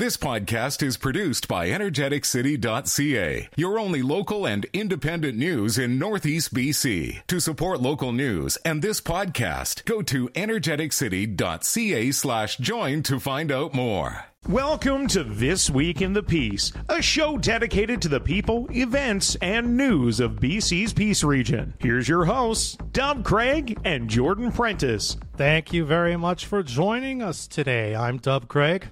This 0.00 0.16
podcast 0.16 0.82
is 0.82 0.96
produced 0.96 1.46
by 1.46 1.68
energeticcity.ca, 1.68 3.48
your 3.54 3.78
only 3.78 4.00
local 4.00 4.46
and 4.46 4.64
independent 4.72 5.36
news 5.36 5.76
in 5.76 5.98
Northeast 5.98 6.54
BC. 6.54 7.26
To 7.26 7.38
support 7.38 7.82
local 7.82 8.10
news 8.10 8.56
and 8.64 8.80
this 8.80 9.02
podcast, 9.02 9.84
go 9.84 10.00
to 10.00 10.30
energeticcity.ca 10.30 12.12
slash 12.12 12.56
join 12.56 13.02
to 13.02 13.20
find 13.20 13.52
out 13.52 13.74
more. 13.74 14.24
Welcome 14.48 15.06
to 15.08 15.22
This 15.22 15.68
Week 15.68 16.00
in 16.00 16.14
the 16.14 16.22
Peace, 16.22 16.72
a 16.88 17.02
show 17.02 17.36
dedicated 17.36 18.00
to 18.00 18.08
the 18.08 18.20
people, 18.20 18.68
events, 18.70 19.36
and 19.42 19.76
news 19.76 20.18
of 20.18 20.36
BC's 20.40 20.94
Peace 20.94 21.22
region. 21.22 21.74
Here's 21.78 22.08
your 22.08 22.24
hosts, 22.24 22.78
Dub 22.92 23.22
Craig 23.22 23.78
and 23.84 24.08
Jordan 24.08 24.50
Prentice. 24.50 25.18
Thank 25.36 25.74
you 25.74 25.84
very 25.84 26.16
much 26.16 26.46
for 26.46 26.62
joining 26.62 27.20
us 27.20 27.46
today. 27.46 27.94
I'm 27.94 28.16
Dub 28.16 28.48
Craig. 28.48 28.88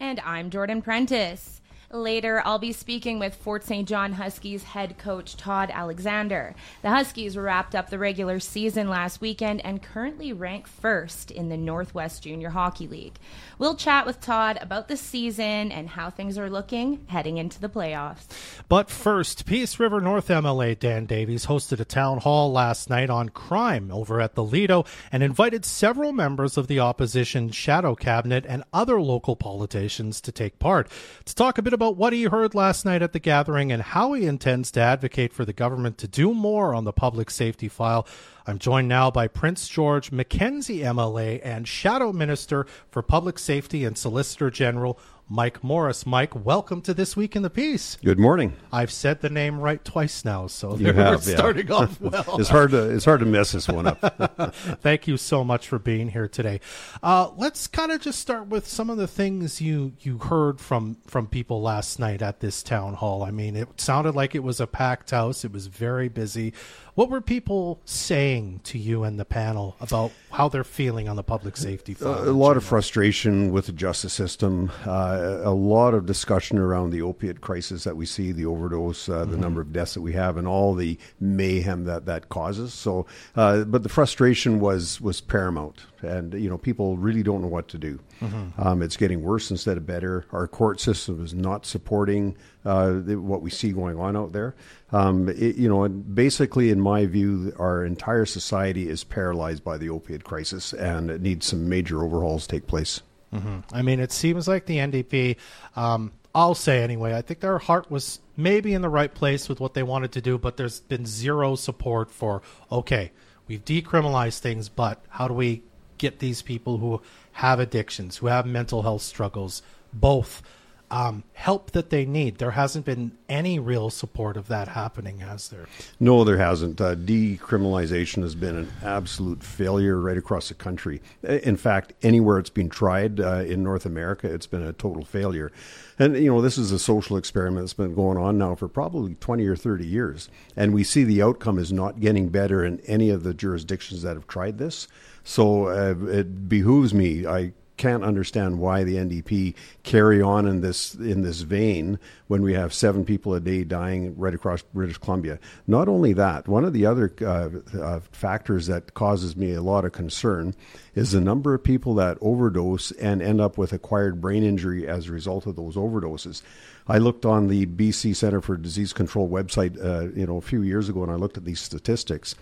And 0.00 0.18
I'm 0.20 0.48
Jordan 0.48 0.80
Prentice. 0.80 1.59
Later, 1.92 2.40
I'll 2.44 2.60
be 2.60 2.70
speaking 2.70 3.18
with 3.18 3.34
Fort 3.34 3.64
St. 3.64 3.88
John 3.88 4.12
Huskies 4.12 4.62
head 4.62 4.96
coach 4.96 5.36
Todd 5.36 5.72
Alexander. 5.74 6.54
The 6.82 6.90
Huskies 6.90 7.36
wrapped 7.36 7.74
up 7.74 7.90
the 7.90 7.98
regular 7.98 8.38
season 8.38 8.88
last 8.88 9.20
weekend 9.20 9.60
and 9.64 9.82
currently 9.82 10.32
rank 10.32 10.68
first 10.68 11.32
in 11.32 11.48
the 11.48 11.56
Northwest 11.56 12.22
Junior 12.22 12.50
Hockey 12.50 12.86
League. 12.86 13.18
We'll 13.58 13.74
chat 13.74 14.06
with 14.06 14.20
Todd 14.20 14.56
about 14.60 14.86
the 14.86 14.96
season 14.96 15.72
and 15.72 15.88
how 15.88 16.10
things 16.10 16.38
are 16.38 16.48
looking 16.48 17.04
heading 17.08 17.38
into 17.38 17.60
the 17.60 17.68
playoffs. 17.68 18.28
But 18.68 18.88
first, 18.88 19.44
Peace 19.44 19.80
River 19.80 20.00
North 20.00 20.28
MLA 20.28 20.78
Dan 20.78 21.06
Davies 21.06 21.46
hosted 21.46 21.80
a 21.80 21.84
town 21.84 22.18
hall 22.18 22.52
last 22.52 22.88
night 22.88 23.10
on 23.10 23.30
crime 23.30 23.90
over 23.90 24.20
at 24.20 24.36
the 24.36 24.44
Lido 24.44 24.84
and 25.10 25.24
invited 25.24 25.64
several 25.64 26.12
members 26.12 26.56
of 26.56 26.68
the 26.68 26.78
opposition 26.78 27.50
shadow 27.50 27.96
cabinet 27.96 28.46
and 28.46 28.62
other 28.72 29.02
local 29.02 29.34
politicians 29.34 30.20
to 30.20 30.30
take 30.30 30.60
part. 30.60 30.88
To 31.24 31.34
talk 31.34 31.58
a 31.58 31.62
bit 31.62 31.79
about 31.80 31.96
what 31.96 32.12
he 32.12 32.24
heard 32.24 32.54
last 32.54 32.84
night 32.84 33.00
at 33.00 33.14
the 33.14 33.18
gathering 33.18 33.72
and 33.72 33.80
how 33.80 34.12
he 34.12 34.26
intends 34.26 34.70
to 34.70 34.78
advocate 34.78 35.32
for 35.32 35.46
the 35.46 35.52
government 35.54 35.96
to 35.96 36.06
do 36.06 36.34
more 36.34 36.74
on 36.74 36.84
the 36.84 36.92
public 36.92 37.30
safety 37.30 37.68
file. 37.68 38.06
I'm 38.46 38.58
joined 38.58 38.86
now 38.86 39.10
by 39.10 39.28
Prince 39.28 39.66
George 39.66 40.12
Mackenzie 40.12 40.80
MLA 40.80 41.40
and 41.42 41.66
Shadow 41.66 42.12
Minister 42.12 42.66
for 42.90 43.00
Public 43.00 43.38
Safety 43.38 43.86
and 43.86 43.96
Solicitor 43.96 44.50
General 44.50 44.98
Mike 45.32 45.62
Morris. 45.62 46.04
Mike, 46.04 46.34
welcome 46.34 46.82
to 46.82 46.92
This 46.92 47.16
Week 47.16 47.36
in 47.36 47.42
the 47.42 47.50
Peace. 47.50 47.96
Good 48.04 48.18
morning. 48.18 48.54
I've 48.72 48.90
said 48.90 49.20
the 49.20 49.30
name 49.30 49.60
right 49.60 49.82
twice 49.84 50.24
now, 50.24 50.48
so 50.48 50.76
you 50.76 50.86
we're 50.86 50.94
have, 50.94 51.22
starting 51.22 51.70
off 51.70 52.00
well. 52.00 52.40
it's 52.40 52.48
hard 52.48 52.72
to 52.72 52.90
it's 52.90 53.04
hard 53.04 53.20
to 53.20 53.26
mess 53.26 53.52
this 53.52 53.68
one 53.68 53.86
up. 53.86 54.52
Thank 54.82 55.06
you 55.06 55.16
so 55.16 55.44
much 55.44 55.68
for 55.68 55.78
being 55.78 56.08
here 56.08 56.26
today. 56.26 56.58
Uh, 57.00 57.30
let's 57.36 57.68
kind 57.68 57.92
of 57.92 58.00
just 58.00 58.18
start 58.18 58.48
with 58.48 58.66
some 58.66 58.90
of 58.90 58.96
the 58.96 59.06
things 59.06 59.60
you 59.60 59.92
you 60.00 60.18
heard 60.18 60.60
from 60.60 60.96
from 61.06 61.28
people 61.28 61.62
last 61.62 62.00
night 62.00 62.22
at 62.22 62.40
this 62.40 62.60
town 62.64 62.94
hall. 62.94 63.22
I 63.22 63.30
mean, 63.30 63.54
it 63.54 63.80
sounded 63.80 64.16
like 64.16 64.34
it 64.34 64.42
was 64.42 64.58
a 64.58 64.66
packed 64.66 65.12
house. 65.12 65.44
It 65.44 65.52
was 65.52 65.68
very 65.68 66.08
busy. 66.08 66.54
What 66.94 67.08
were 67.08 67.20
people 67.20 67.80
saying 67.84 68.60
to 68.64 68.78
you 68.78 69.04
and 69.04 69.18
the 69.18 69.24
panel 69.24 69.76
about 69.80 70.12
how 70.32 70.48
they're 70.48 70.64
feeling 70.64 71.08
on 71.08 71.16
the 71.16 71.22
public 71.22 71.56
safety 71.56 71.94
file? 71.94 72.28
a 72.28 72.30
lot 72.30 72.56
of 72.56 72.64
frustration 72.64 73.52
with 73.52 73.66
the 73.66 73.72
justice 73.72 74.12
system, 74.12 74.70
uh, 74.84 75.19
a 75.20 75.50
lot 75.50 75.94
of 75.94 76.06
discussion 76.06 76.58
around 76.58 76.90
the 76.90 77.02
opiate 77.02 77.40
crisis 77.40 77.84
that 77.84 77.96
we 77.96 78.06
see, 78.06 78.32
the 78.32 78.46
overdose, 78.46 79.08
uh, 79.08 79.20
the 79.20 79.32
mm-hmm. 79.32 79.40
number 79.40 79.60
of 79.60 79.72
deaths 79.72 79.94
that 79.94 80.00
we 80.00 80.12
have, 80.12 80.36
and 80.36 80.46
all 80.46 80.74
the 80.74 80.98
mayhem 81.20 81.84
that 81.84 82.06
that 82.06 82.28
causes. 82.28 82.72
So, 82.72 83.06
uh, 83.36 83.64
but 83.64 83.82
the 83.82 83.88
frustration 83.88 84.60
was 84.60 85.00
was 85.00 85.20
paramount, 85.20 85.86
and 86.02 86.34
you 86.34 86.48
know 86.48 86.58
people 86.58 86.96
really 86.96 87.22
don't 87.22 87.42
know 87.42 87.48
what 87.48 87.68
to 87.68 87.78
do. 87.78 87.98
Mm-hmm. 88.20 88.60
Um, 88.60 88.82
it's 88.82 88.96
getting 88.96 89.22
worse 89.22 89.50
instead 89.50 89.76
of 89.76 89.86
better. 89.86 90.26
Our 90.32 90.46
court 90.48 90.80
system 90.80 91.24
is 91.24 91.34
not 91.34 91.66
supporting 91.66 92.36
uh, 92.64 92.92
what 92.92 93.42
we 93.42 93.50
see 93.50 93.72
going 93.72 93.98
on 93.98 94.16
out 94.16 94.32
there. 94.32 94.54
Um, 94.92 95.28
it, 95.28 95.56
you 95.56 95.68
know, 95.68 95.88
basically, 95.88 96.70
in 96.70 96.80
my 96.80 97.06
view, 97.06 97.54
our 97.58 97.84
entire 97.84 98.26
society 98.26 98.88
is 98.88 99.04
paralyzed 99.04 99.64
by 99.64 99.78
the 99.78 99.90
opiate 99.90 100.24
crisis, 100.24 100.72
and 100.72 101.10
it 101.10 101.20
needs 101.20 101.46
some 101.46 101.68
major 101.68 102.02
overhauls 102.02 102.46
take 102.46 102.66
place. 102.66 103.02
Mm-hmm. 103.34 103.58
I 103.72 103.82
mean, 103.82 104.00
it 104.00 104.12
seems 104.12 104.48
like 104.48 104.66
the 104.66 104.78
NDP. 104.78 105.36
Um, 105.76 106.12
I'll 106.34 106.54
say 106.54 106.82
anyway. 106.82 107.14
I 107.14 107.22
think 107.22 107.40
their 107.40 107.58
heart 107.58 107.90
was 107.90 108.20
maybe 108.36 108.74
in 108.74 108.82
the 108.82 108.88
right 108.88 109.12
place 109.12 109.48
with 109.48 109.60
what 109.60 109.74
they 109.74 109.82
wanted 109.82 110.12
to 110.12 110.20
do, 110.20 110.38
but 110.38 110.56
there's 110.56 110.80
been 110.80 111.06
zero 111.06 111.54
support 111.56 112.10
for. 112.10 112.42
Okay, 112.70 113.12
we've 113.48 113.64
decriminalized 113.64 114.38
things, 114.38 114.68
but 114.68 115.02
how 115.08 115.28
do 115.28 115.34
we 115.34 115.62
get 115.98 116.18
these 116.18 116.42
people 116.42 116.78
who 116.78 117.02
have 117.32 117.60
addictions, 117.60 118.18
who 118.18 118.26
have 118.26 118.46
mental 118.46 118.82
health 118.82 119.02
struggles, 119.02 119.62
both 119.92 120.42
um, 120.90 121.22
help 121.34 121.70
that 121.70 121.90
they 121.90 122.04
need. 122.04 122.38
There 122.38 122.50
hasn't 122.52 122.84
been 122.84 123.12
any 123.28 123.58
real 123.58 123.90
support 123.90 124.36
of 124.36 124.48
that 124.48 124.68
happening, 124.68 125.18
has 125.18 125.48
there? 125.48 125.66
No, 126.00 126.24
there 126.24 126.38
hasn't. 126.38 126.80
Uh, 126.80 126.96
decriminalization 126.96 128.22
has 128.22 128.34
been 128.34 128.56
an 128.56 128.72
absolute 128.82 129.42
failure 129.42 130.00
right 130.00 130.16
across 130.16 130.48
the 130.48 130.54
country. 130.54 131.00
In 131.22 131.56
fact, 131.56 131.92
anywhere 132.02 132.38
it's 132.38 132.50
been 132.50 132.68
tried 132.68 133.20
uh, 133.20 133.44
in 133.46 133.62
North 133.62 133.86
America, 133.86 134.32
it's 134.32 134.46
been 134.46 134.62
a 134.62 134.72
total 134.72 135.04
failure. 135.04 135.52
And, 135.98 136.16
you 136.16 136.30
know, 136.30 136.40
this 136.40 136.58
is 136.58 136.72
a 136.72 136.78
social 136.78 137.16
experiment 137.16 137.64
that's 137.64 137.74
been 137.74 137.94
going 137.94 138.18
on 138.18 138.38
now 138.38 138.54
for 138.54 138.68
probably 138.68 139.14
20 139.16 139.46
or 139.46 139.54
30 139.54 139.86
years. 139.86 140.28
And 140.56 140.74
we 140.74 140.82
see 140.82 141.04
the 141.04 141.22
outcome 141.22 141.58
is 141.58 141.72
not 141.72 142.00
getting 142.00 142.30
better 142.30 142.64
in 142.64 142.80
any 142.80 143.10
of 143.10 143.22
the 143.22 143.34
jurisdictions 143.34 144.02
that 144.02 144.16
have 144.16 144.26
tried 144.26 144.58
this. 144.58 144.88
So 145.22 145.66
uh, 145.66 145.94
it 146.08 146.48
behooves 146.48 146.94
me. 146.94 147.26
I 147.26 147.52
can't 147.80 148.04
understand 148.04 148.58
why 148.58 148.84
the 148.84 148.96
NDP 148.96 149.54
carry 149.84 150.20
on 150.20 150.46
in 150.46 150.60
this 150.60 150.94
in 150.94 151.22
this 151.22 151.40
vein 151.40 151.98
when 152.28 152.42
we 152.42 152.52
have 152.52 152.74
seven 152.74 153.06
people 153.06 153.32
a 153.32 153.40
day 153.40 153.64
dying 153.64 154.14
right 154.18 154.34
across 154.34 154.60
British 154.60 154.98
Columbia. 154.98 155.38
Not 155.66 155.88
only 155.88 156.12
that, 156.12 156.46
one 156.46 156.66
of 156.66 156.74
the 156.74 156.84
other 156.84 157.10
uh, 157.22 157.48
uh, 157.80 158.00
factors 158.12 158.66
that 158.66 158.92
causes 158.92 159.34
me 159.34 159.54
a 159.54 159.62
lot 159.62 159.86
of 159.86 159.92
concern 159.92 160.54
is 160.94 161.12
the 161.12 161.22
number 161.22 161.54
of 161.54 161.64
people 161.64 161.94
that 161.94 162.18
overdose 162.20 162.90
and 162.92 163.22
end 163.22 163.40
up 163.40 163.56
with 163.56 163.72
acquired 163.72 164.20
brain 164.20 164.44
injury 164.44 164.86
as 164.86 165.08
a 165.08 165.12
result 165.12 165.46
of 165.46 165.56
those 165.56 165.74
overdoses. 165.74 166.42
I 166.86 166.98
looked 166.98 167.24
on 167.24 167.48
the 167.48 167.64
BC 167.64 168.14
Center 168.14 168.42
for 168.42 168.56
Disease 168.56 168.92
Control 168.92 169.28
website, 169.28 169.82
uh, 169.82 170.12
you 170.14 170.26
know, 170.26 170.36
a 170.36 170.42
few 170.42 170.60
years 170.60 170.88
ago, 170.88 171.02
and 171.02 171.10
I 171.12 171.14
looked 171.14 171.38
at 171.38 171.44
these 171.44 171.60
statistics. 171.60 172.34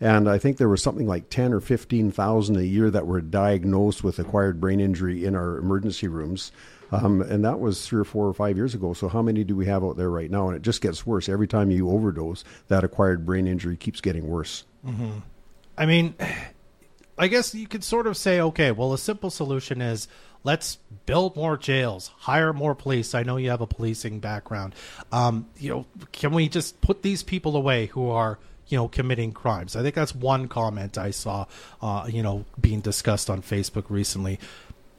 And 0.00 0.28
I 0.28 0.38
think 0.38 0.58
there 0.58 0.68
was 0.68 0.82
something 0.82 1.06
like 1.06 1.30
10 1.30 1.54
or 1.54 1.60
15,000 1.60 2.56
a 2.56 2.62
year 2.62 2.90
that 2.90 3.06
were 3.06 3.20
diagnosed 3.20 4.04
with 4.04 4.18
acquired 4.18 4.60
brain 4.60 4.78
injury 4.78 5.24
in 5.24 5.34
our 5.34 5.56
emergency 5.56 6.06
rooms. 6.06 6.52
Um, 6.92 7.22
and 7.22 7.44
that 7.44 7.60
was 7.60 7.86
three 7.86 8.00
or 8.00 8.04
four 8.04 8.28
or 8.28 8.34
five 8.34 8.56
years 8.56 8.74
ago. 8.74 8.92
So 8.92 9.08
how 9.08 9.22
many 9.22 9.42
do 9.42 9.56
we 9.56 9.66
have 9.66 9.82
out 9.82 9.96
there 9.96 10.10
right 10.10 10.30
now? 10.30 10.48
And 10.48 10.56
it 10.56 10.62
just 10.62 10.82
gets 10.82 11.06
worse. 11.06 11.28
Every 11.28 11.48
time 11.48 11.70
you 11.70 11.90
overdose, 11.90 12.44
that 12.68 12.84
acquired 12.84 13.24
brain 13.24 13.46
injury 13.46 13.76
keeps 13.76 14.00
getting 14.00 14.26
worse. 14.26 14.64
Mm-hmm. 14.86 15.18
I 15.78 15.86
mean, 15.86 16.14
I 17.18 17.28
guess 17.28 17.54
you 17.54 17.66
could 17.66 17.82
sort 17.82 18.06
of 18.06 18.16
say, 18.16 18.40
okay, 18.42 18.72
well, 18.72 18.92
a 18.92 18.98
simple 18.98 19.30
solution 19.30 19.80
is 19.80 20.06
let's 20.44 20.76
build 21.06 21.34
more 21.34 21.56
jails, 21.56 22.12
hire 22.18 22.52
more 22.52 22.74
police. 22.74 23.14
I 23.14 23.22
know 23.22 23.38
you 23.38 23.48
have 23.48 23.62
a 23.62 23.66
policing 23.66 24.20
background. 24.20 24.74
Um, 25.10 25.46
you 25.58 25.70
know, 25.70 25.86
can 26.12 26.32
we 26.32 26.50
just 26.50 26.82
put 26.82 27.00
these 27.00 27.22
people 27.22 27.56
away 27.56 27.86
who 27.86 28.10
are– 28.10 28.38
you 28.68 28.76
know, 28.76 28.88
committing 28.88 29.32
crimes. 29.32 29.76
I 29.76 29.82
think 29.82 29.94
that's 29.94 30.14
one 30.14 30.48
comment 30.48 30.98
I 30.98 31.10
saw, 31.10 31.46
uh, 31.80 32.06
you 32.08 32.22
know, 32.22 32.44
being 32.60 32.80
discussed 32.80 33.30
on 33.30 33.42
Facebook 33.42 33.84
recently. 33.88 34.38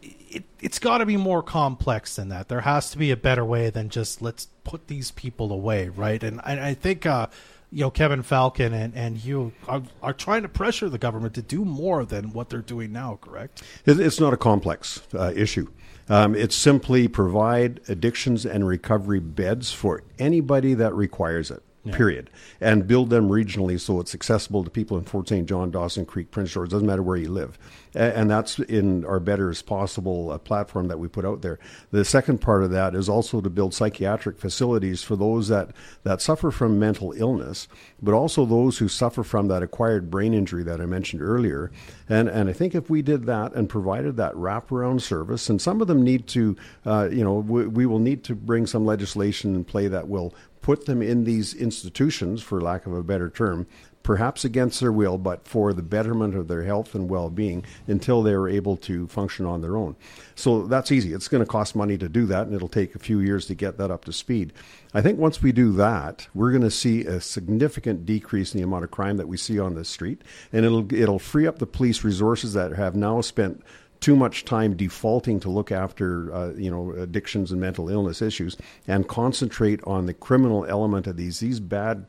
It, 0.02 0.44
has 0.62 0.80
got 0.80 1.00
to 1.00 1.06
be 1.06 1.18
more 1.18 1.42
complex 1.42 2.16
than 2.16 2.30
that. 2.30 2.50
There 2.50 2.62
has 2.62 2.90
to 2.92 2.98
be 2.98 3.12
a 3.12 3.18
better 3.18 3.46
way 3.46 3.70
than 3.70 3.90
just 3.90 4.22
let's 4.22 4.48
put 4.64 4.88
these 4.88 5.12
people 5.12 5.52
away, 5.52 5.90
right? 5.90 6.22
And 6.22 6.42
I, 6.42 6.70
I 6.70 6.74
think, 6.74 7.06
uh, 7.06 7.28
you 7.72 7.82
know, 7.82 7.92
Kevin 7.92 8.24
Falcon 8.24 8.74
and, 8.74 8.94
and 8.96 9.24
you 9.24 9.54
are, 9.68 9.84
are 10.02 10.14
trying 10.14 10.44
to 10.44 10.50
pressure 10.50 10.90
the 10.90 10.98
government 10.98 11.34
to 11.36 11.42
do 11.42 11.66
more 11.66 12.06
than 12.06 12.32
what 12.32 12.50
they're 12.50 12.62
doing 12.62 12.92
now, 12.92 13.20
correct? 13.22 13.64
It's 13.86 14.20
not 14.20 14.34
a 14.34 14.38
complex 14.38 15.02
uh, 15.14 15.34
issue. 15.36 15.68
Um, 16.10 16.36
it's 16.36 16.56
simply 16.56 17.10
provide 17.10 17.82
addictions 17.90 18.46
and 18.46 18.66
recovery 18.66 19.20
beds 19.20 19.74
for 19.74 20.04
anybody 20.18 20.74
that 20.74 20.94
requires 20.94 21.52
it 21.52 21.64
yeah. 21.88 21.96
period, 21.96 22.30
and 22.62 22.88
build 22.88 23.10
them 23.10 23.30
regionally 23.30 23.80
so 23.80 24.00
it's 24.00 24.14
accessible 24.14 24.64
to 24.64 24.70
people 24.70 24.98
in 24.98 25.04
Fort 25.04 25.30
St. 25.30 25.48
John, 25.48 25.72
Dawson 25.72 26.06
Creek, 26.06 26.32
Prince 26.32 26.52
George. 26.52 26.70
Doesn't 26.70 26.88
matter 26.88 27.04
where 27.04 27.18
you 27.18 27.30
live, 27.30 27.58
and 27.94 28.30
that's 28.30 28.60
in 28.60 29.06
our 29.06 29.20
Better 29.20 29.50
as 29.50 29.62
Possible 29.62 30.32
uh, 30.32 30.38
platform 30.38 30.88
that 30.88 31.00
we 31.00 31.08
put 31.08 31.26
out 31.26 31.42
there. 31.42 31.60
The 31.92 32.06
second 32.06 32.40
part 32.40 32.64
of 32.64 32.72
that 32.72 32.96
is 32.96 33.10
also 33.10 33.42
to 33.42 33.50
build 33.50 33.74
psychiatric 33.74 34.40
facilities 34.40 35.04
for 35.04 35.16
those 35.16 35.48
that 35.48 35.72
that 36.04 36.22
suffer 36.22 36.52
from 36.52 36.80
mental 36.80 37.14
illness, 37.14 37.68
but 38.02 38.14
also 38.14 38.46
those 38.46 38.78
who 38.78 38.88
suffer 38.88 39.24
from 39.24 39.48
that 39.48 39.64
acquired 39.64 40.12
brain 40.12 40.34
injury 40.34 40.64
that 40.64 40.82
I 40.82 40.86
mentioned 40.86 41.22
earlier. 41.22 41.72
And 42.10 42.30
and 42.30 42.50
I 42.50 42.54
think 42.54 42.76
if 42.76 42.90
we 42.90 43.02
did 43.02 43.26
that 43.26 43.54
and 43.54 43.68
provided 43.70 44.18
that 44.18 44.34
wraparound 44.34 45.02
service, 45.02 45.50
and 45.50 45.62
some 45.62 45.82
of 45.82 45.88
them 45.88 46.02
need 46.02 46.28
to, 46.28 46.56
uh, 46.86 47.10
you 47.12 47.24
know, 47.24 47.36
we, 47.36 47.68
we 47.68 47.86
will 47.86 48.00
need 48.00 48.24
to 48.26 48.36
bring 48.36 48.66
some 48.66 48.86
legislation 48.86 49.56
in 49.56 49.64
play 49.64 49.88
that 49.88 50.08
will 50.08 50.34
put 50.62 50.86
them 50.86 51.02
in 51.02 51.24
these 51.24 51.54
institutions, 51.54 52.42
for 52.42 52.62
lack 52.62 52.86
of 52.86 52.94
a 52.94 53.04
better 53.04 53.30
term, 53.30 53.68
perhaps 54.08 54.46
against 54.46 54.80
their 54.80 54.92
will, 54.92 55.18
but 55.18 55.46
for 55.46 55.74
the 55.74 55.82
betterment 55.82 56.34
of 56.34 56.48
their 56.48 56.64
health 56.64 56.96
and 56.96 57.10
well 57.10 57.30
being 57.30 57.66
until 57.88 58.24
they 58.24 58.32
are 58.32 58.48
able 58.48 58.78
to 58.78 59.06
function 59.08 59.46
on 59.46 59.60
their 59.60 59.76
own. 59.76 59.98
So 60.34 60.66
that's 60.66 60.94
easy. 60.94 61.12
It's 61.12 61.28
going 61.28 61.44
to 61.44 61.50
cost 61.50 61.76
money 61.76 61.98
to 61.98 62.08
do 62.08 62.26
that, 62.28 62.48
and 62.48 62.56
it'll 62.56 62.70
take 62.70 62.96
a 62.96 63.00
few 63.00 63.20
years 63.20 63.48
to 63.48 63.54
get 63.54 63.78
that 63.78 63.92
up 63.92 64.06
to 64.06 64.14
speed. 64.14 64.54
I 64.94 65.02
think 65.02 65.20
once 65.20 65.42
we 65.42 65.52
do 65.52 65.74
that, 65.74 66.30
we're 66.34 66.52
going 66.52 66.62
to 66.62 66.72
see 66.72 67.02
a 67.02 67.20
significant 67.20 68.06
decrease 68.06 68.54
in 68.54 68.60
the 68.60 68.64
amount 68.64 68.86
of 68.86 68.92
crime 68.92 69.18
that 69.18 69.28
we 69.28 69.36
see 69.36 69.60
on 69.60 69.76
the 69.76 69.84
street, 69.84 70.22
and 70.54 70.66
it'll 70.66 70.94
it'll 70.94 71.20
free 71.20 71.46
up 71.46 71.60
the 71.60 71.68
police 71.68 72.06
resources 72.06 72.54
that 72.54 72.72
have 72.72 72.96
now 72.96 73.20
spent 73.20 73.62
too 74.00 74.16
much 74.16 74.46
time 74.46 74.76
defaulting 74.76 75.40
to 75.40 75.50
look 75.50 75.72
after 75.72 76.34
uh, 76.34 76.54
you 76.54 76.70
know 76.70 76.92
addictions 76.92 77.52
and 77.52 77.60
mental 77.60 77.90
illness 77.90 78.22
issues 78.22 78.58
and 78.88 79.08
concentrate 79.08 79.80
on 79.86 80.06
the 80.06 80.14
criminal 80.14 80.66
element 80.66 81.08
of 81.08 81.18
these 81.18 81.40
these 81.40 81.60
bad 81.60 82.06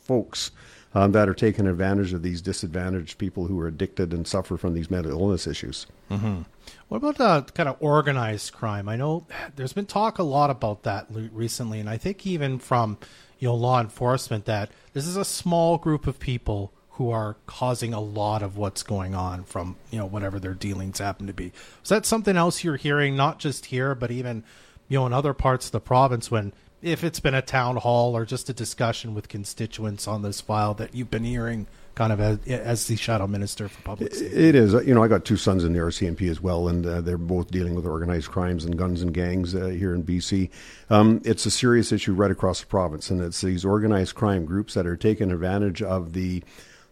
folks 0.00 0.50
um, 0.94 1.12
that 1.12 1.28
are 1.28 1.34
taking 1.34 1.66
advantage 1.66 2.12
of 2.12 2.22
these 2.22 2.40
disadvantaged 2.40 3.18
people 3.18 3.46
who 3.46 3.58
are 3.60 3.66
addicted 3.66 4.12
and 4.12 4.26
suffer 4.26 4.56
from 4.56 4.74
these 4.74 4.90
mental 4.90 5.12
illness 5.12 5.46
issues. 5.46 5.86
Mm-hmm. 6.10 6.42
What 6.88 6.98
about 6.98 7.20
uh, 7.20 7.42
kind 7.52 7.68
of 7.68 7.76
organized 7.80 8.52
crime? 8.52 8.88
I 8.88 8.96
know 8.96 9.26
there's 9.56 9.72
been 9.72 9.86
talk 9.86 10.18
a 10.18 10.22
lot 10.22 10.50
about 10.50 10.84
that 10.84 11.06
recently, 11.10 11.80
and 11.80 11.90
I 11.90 11.96
think 11.96 12.26
even 12.26 12.58
from 12.58 12.98
you 13.38 13.48
know 13.48 13.54
law 13.54 13.80
enforcement 13.80 14.44
that 14.44 14.70
this 14.92 15.06
is 15.06 15.16
a 15.16 15.24
small 15.24 15.78
group 15.78 16.06
of 16.06 16.20
people 16.20 16.72
who 16.94 17.10
are 17.10 17.36
causing 17.46 17.92
a 17.92 18.00
lot 18.00 18.42
of 18.42 18.56
what's 18.56 18.82
going 18.84 19.14
on 19.14 19.42
from 19.44 19.76
you 19.90 19.98
know 19.98 20.06
whatever 20.06 20.38
their 20.38 20.54
dealings 20.54 20.98
happen 20.98 21.26
to 21.26 21.32
be. 21.32 21.52
Is 21.82 21.88
that 21.88 22.06
something 22.06 22.36
else 22.36 22.62
you're 22.62 22.76
hearing, 22.76 23.16
not 23.16 23.38
just 23.38 23.66
here, 23.66 23.94
but 23.94 24.10
even 24.10 24.44
you 24.88 24.98
know 24.98 25.06
in 25.06 25.12
other 25.12 25.34
parts 25.34 25.66
of 25.66 25.72
the 25.72 25.80
province 25.80 26.30
when 26.30 26.52
if 26.82 27.02
it's 27.02 27.18
been 27.18 27.34
a 27.34 27.42
town 27.42 27.76
hall 27.76 28.16
or 28.16 28.24
just 28.24 28.48
a 28.50 28.52
discussion 28.52 29.14
with 29.14 29.28
constituents 29.28 30.06
on 30.06 30.22
this 30.22 30.40
file 30.40 30.74
that 30.74 30.94
you've 30.94 31.10
been 31.10 31.24
hearing 31.24 31.66
kind 31.94 32.12
of 32.12 32.20
as, 32.20 32.38
as 32.46 32.86
the 32.86 32.96
shadow 32.96 33.26
minister 33.26 33.68
for 33.68 33.80
public 33.82 34.14
safety. 34.14 34.36
It 34.36 34.54
is. 34.54 34.72
You 34.72 34.94
know, 34.94 35.02
I 35.02 35.08
got 35.08 35.24
two 35.24 35.36
sons 35.36 35.64
in 35.64 35.72
the 35.72 35.78
RCMP 35.78 36.28
as 36.28 36.40
well, 36.40 36.68
and 36.68 36.84
uh, 36.84 37.00
they're 37.00 37.16
both 37.16 37.50
dealing 37.50 37.74
with 37.74 37.86
organized 37.86 38.30
crimes 38.30 38.64
and 38.64 38.76
guns 38.76 39.00
and 39.00 39.14
gangs 39.14 39.54
uh, 39.54 39.66
here 39.66 39.94
in 39.94 40.04
BC. 40.04 40.50
Um, 40.90 41.22
it's 41.24 41.46
a 41.46 41.50
serious 41.50 41.92
issue 41.92 42.12
right 42.12 42.30
across 42.30 42.60
the 42.60 42.66
province, 42.66 43.10
and 43.10 43.20
it's 43.20 43.40
these 43.40 43.64
organized 43.64 44.14
crime 44.14 44.44
groups 44.44 44.74
that 44.74 44.86
are 44.86 44.96
taking 44.96 45.30
advantage 45.30 45.82
of 45.82 46.12
the 46.12 46.42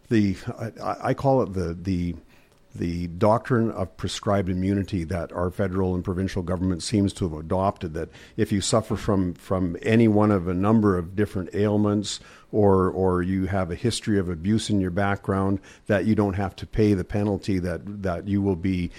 the 0.09 0.37
I, 0.81 1.09
I 1.09 1.13
call 1.13 1.41
it 1.41 1.53
the 1.53 1.73
the 1.73 2.15
the 2.75 3.07
doctrine 3.07 3.69
of 3.71 3.95
prescribed 3.97 4.49
immunity 4.49 5.03
that 5.03 5.31
our 5.31 5.51
federal 5.51 5.93
and 5.93 6.03
provincial 6.03 6.41
government 6.41 6.81
seems 6.81 7.13
to 7.13 7.29
have 7.29 7.37
adopted 7.37 7.93
that 7.93 8.09
if 8.35 8.51
you 8.51 8.61
suffer 8.61 8.95
from 8.95 9.33
from 9.35 9.77
any 9.83 10.07
one 10.07 10.31
of 10.31 10.47
a 10.47 10.53
number 10.53 10.97
of 10.97 11.15
different 11.15 11.53
ailments 11.53 12.19
or 12.51 12.89
or 12.89 13.21
you 13.21 13.45
have 13.45 13.69
a 13.69 13.75
history 13.75 14.17
of 14.17 14.29
abuse 14.29 14.69
in 14.69 14.79
your 14.79 14.91
background 14.91 15.59
that 15.87 16.05
you 16.05 16.15
don't 16.15 16.33
have 16.33 16.55
to 16.55 16.65
pay 16.65 16.93
the 16.93 17.03
penalty 17.03 17.59
that 17.59 17.81
that 18.01 18.27
you 18.27 18.41
will 18.41 18.55
be 18.55 18.89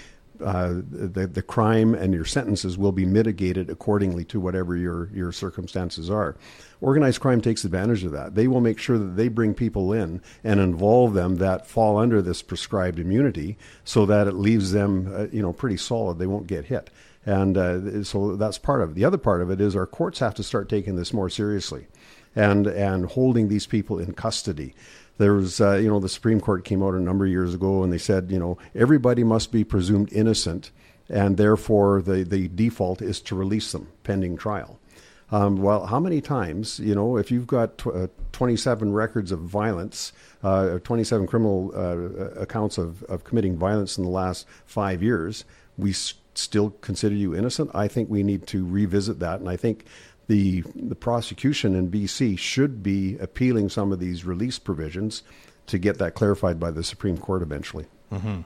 uh, 0.43 0.73
the 0.91 1.27
the 1.27 1.41
crime 1.41 1.93
and 1.93 2.13
your 2.13 2.25
sentences 2.25 2.77
will 2.77 2.91
be 2.91 3.05
mitigated 3.05 3.69
accordingly 3.69 4.23
to 4.25 4.39
whatever 4.39 4.75
your 4.75 5.09
your 5.13 5.31
circumstances 5.31 6.09
are. 6.09 6.35
Organized 6.81 7.21
crime 7.21 7.41
takes 7.41 7.63
advantage 7.63 8.03
of 8.03 8.11
that. 8.11 8.35
They 8.35 8.47
will 8.47 8.61
make 8.61 8.79
sure 8.79 8.97
that 8.97 9.15
they 9.15 9.27
bring 9.27 9.53
people 9.53 9.93
in 9.93 10.21
and 10.43 10.59
involve 10.59 11.13
them 11.13 11.37
that 11.37 11.67
fall 11.67 11.97
under 11.97 12.21
this 12.21 12.41
prescribed 12.41 12.99
immunity, 12.99 13.57
so 13.83 14.05
that 14.05 14.27
it 14.27 14.33
leaves 14.33 14.71
them 14.71 15.11
uh, 15.13 15.27
you 15.31 15.41
know 15.41 15.53
pretty 15.53 15.77
solid. 15.77 16.19
They 16.19 16.27
won't 16.27 16.47
get 16.47 16.65
hit. 16.65 16.89
And 17.25 17.57
uh, 17.57 18.03
so 18.03 18.35
that's 18.35 18.59
part 18.59 18.81
of 18.81 18.91
it. 18.91 18.95
The 18.95 19.05
other 19.05 19.17
part 19.17 19.41
of 19.41 19.49
it 19.49 19.59
is 19.59 19.75
our 19.75 19.87
courts 19.87 20.19
have 20.19 20.35
to 20.35 20.43
start 20.43 20.69
taking 20.69 20.95
this 20.95 21.11
more 21.11 21.29
seriously 21.29 21.87
and 22.35 22.67
and 22.67 23.05
holding 23.05 23.47
these 23.47 23.65
people 23.65 23.97
in 23.97 24.13
custody 24.13 24.75
there 25.17 25.33
was, 25.33 25.61
uh, 25.61 25.75
you 25.75 25.87
know, 25.87 25.99
the 25.99 26.09
Supreme 26.09 26.41
Court 26.41 26.65
came 26.65 26.83
out 26.83 26.93
a 26.93 26.99
number 26.99 27.25
of 27.25 27.31
years 27.31 27.53
ago 27.53 27.83
and 27.83 27.91
they 27.91 27.97
said, 27.97 28.31
you 28.31 28.39
know, 28.39 28.57
everybody 28.73 29.23
must 29.23 29.51
be 29.51 29.63
presumed 29.63 30.11
innocent, 30.11 30.71
and 31.07 31.37
therefore 31.37 32.01
the, 32.01 32.23
the 32.23 32.47
default 32.49 33.01
is 33.01 33.21
to 33.21 33.35
release 33.35 33.71
them 33.71 33.87
pending 34.03 34.37
trial. 34.37 34.79
Um, 35.31 35.57
well, 35.57 35.87
how 35.87 35.99
many 35.99 36.21
times, 36.21 36.79
you 36.79 36.93
know, 36.93 37.17
if 37.17 37.31
you've 37.31 37.47
got 37.47 37.77
tw- 37.79 37.87
uh, 37.87 38.07
27 38.31 38.93
records 38.93 39.31
of 39.31 39.39
violence, 39.39 40.13
uh, 40.43 40.77
27 40.79 41.25
criminal 41.25 41.71
uh, 41.75 42.39
accounts 42.39 42.77
of, 42.77 43.01
of 43.03 43.23
committing 43.23 43.57
violence 43.57 43.97
in 43.97 44.03
the 44.03 44.09
last 44.09 44.45
five 44.65 45.01
years, 45.01 45.43
we 45.77 45.89
s- 45.91 46.13
still 46.35 46.71
consider 46.81 47.15
you 47.15 47.35
innocent? 47.35 47.71
I 47.73 47.87
think 47.87 48.09
we 48.09 48.21
need 48.21 48.45
to 48.47 48.65
revisit 48.65 49.19
that. 49.19 49.39
And 49.39 49.49
I 49.49 49.57
think 49.57 49.85
the 50.27 50.61
the 50.75 50.95
prosecution 50.95 51.75
in 51.75 51.89
BC 51.91 52.37
should 52.37 52.81
be 52.83 53.17
appealing 53.19 53.69
some 53.69 53.91
of 53.91 53.99
these 53.99 54.25
release 54.25 54.57
provisions 54.59 55.21
to 55.67 55.77
get 55.77 55.97
that 55.99 56.13
clarified 56.13 56.59
by 56.59 56.71
the 56.71 56.83
Supreme 56.83 57.17
Court 57.17 57.41
eventually. 57.41 57.85
Mm-hmm. 58.11 58.41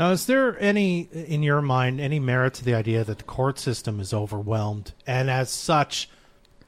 Now, 0.00 0.12
is 0.12 0.24
there 0.24 0.58
any, 0.58 1.10
in 1.12 1.42
your 1.42 1.60
mind, 1.60 2.00
any 2.00 2.18
merit 2.18 2.54
to 2.54 2.64
the 2.64 2.72
idea 2.72 3.04
that 3.04 3.18
the 3.18 3.24
court 3.24 3.58
system 3.58 4.00
is 4.00 4.14
overwhelmed, 4.14 4.94
and 5.06 5.28
as 5.28 5.50
such, 5.50 6.08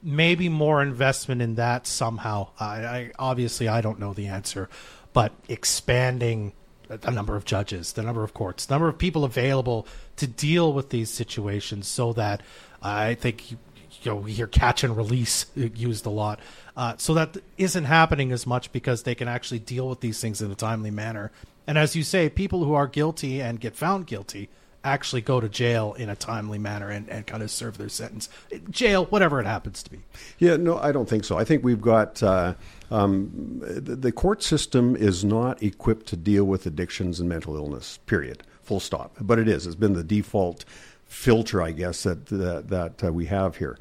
maybe 0.03 0.51
more 0.51 0.83
investment 0.83 1.41
in 1.41 1.55
that 1.55 1.87
somehow? 1.87 2.49
I, 2.61 2.85
I 2.85 3.13
obviously 3.19 3.69
I 3.69 3.81
don't 3.81 3.99
know 3.99 4.13
the 4.13 4.27
answer, 4.27 4.69
but 5.15 5.33
expanding 5.49 6.53
the 6.89 7.11
number 7.11 7.35
of 7.35 7.47
judges, 7.47 7.95
the 7.95 8.03
number 8.03 8.23
of 8.23 8.35
courts, 8.35 8.67
the 8.67 8.75
number 8.75 8.89
of 8.89 8.99
people 8.99 9.25
available 9.25 9.87
to 10.17 10.27
deal 10.27 10.71
with 10.75 10.91
these 10.91 11.09
situations, 11.09 11.89
so 11.89 12.13
that 12.13 12.43
I 12.83 13.15
think 13.15 13.57
you 14.05 14.13
know 14.13 14.17
we 14.17 14.33
hear 14.33 14.47
catch 14.47 14.85
and 14.85 14.97
release 14.97 15.47
used 15.55 16.07
a 16.07 16.11
lot. 16.11 16.41
Uh, 16.77 16.95
so 16.97 17.15
that 17.15 17.37
isn't 17.59 17.85
happening 17.85 18.33
as 18.33 18.47
much 18.47 18.73
because 18.73 19.03
they 19.03 19.15
can 19.15 19.29
actually 19.29 19.59
deal 19.59 19.89
with 19.89 20.01
these 20.01 20.21
things 20.21 20.41
in 20.41 20.51
a 20.51 20.55
timely 20.55 20.91
manner. 20.91 21.31
And 21.67 21.79
as 21.79 21.95
you 21.95 22.03
say, 22.03 22.29
people 22.29 22.65
who 22.65 22.75
are 22.75 22.87
guilty 22.87 23.41
and 23.41 23.61
get 23.61 23.77
found 23.77 24.07
guilty 24.07 24.49
actually 24.85 25.23
go 25.23 25.41
to 25.41 25.49
jail 25.49 25.95
in 25.95 26.09
a 26.09 26.17
timely 26.17 26.59
manner 26.59 26.89
and, 26.89 27.09
and 27.09 27.27
kind 27.27 27.43
of 27.43 27.51
serve 27.51 27.79
their 27.79 27.89
sentence. 27.89 28.29
Jail, 28.71 29.05
whatever 29.07 29.41
it 29.41 29.47
happens 29.47 29.83
to 29.83 29.91
be. 29.91 30.01
Yeah, 30.39 30.57
no, 30.57 30.79
I 30.79 30.93
don't 30.93 31.09
think 31.09 31.25
so. 31.25 31.39
I 31.39 31.45
think 31.45 31.63
we've 31.63 31.81
got 31.81 32.23
uh, 32.23 32.55
um, 32.91 33.61
the, 33.63 33.95
the 33.95 34.13
court 34.13 34.43
system 34.43 34.97
is 34.97 35.25
not 35.25 35.63
equipped 35.63 36.07
to 36.07 36.17
deal 36.17 36.45
with 36.45 36.67
addictions 36.67 37.21
and 37.21 37.29
mental 37.29 37.57
illness, 37.57 37.99
period. 38.07 38.43
Full 38.63 38.81
stop. 38.81 39.17
But 39.21 39.39
it 39.39 39.49
is. 39.49 39.67
It's 39.67 39.77
been 39.77 39.93
the 39.93 40.05
default 40.05 40.65
filter, 41.13 41.63
I 41.63 41.73
guess, 41.73 42.03
that 42.05 42.27
that, 42.27 42.69
that 42.69 43.05
uh, 43.05 43.13
we 43.13 43.27
have 43.27 43.57
here. 43.57 43.79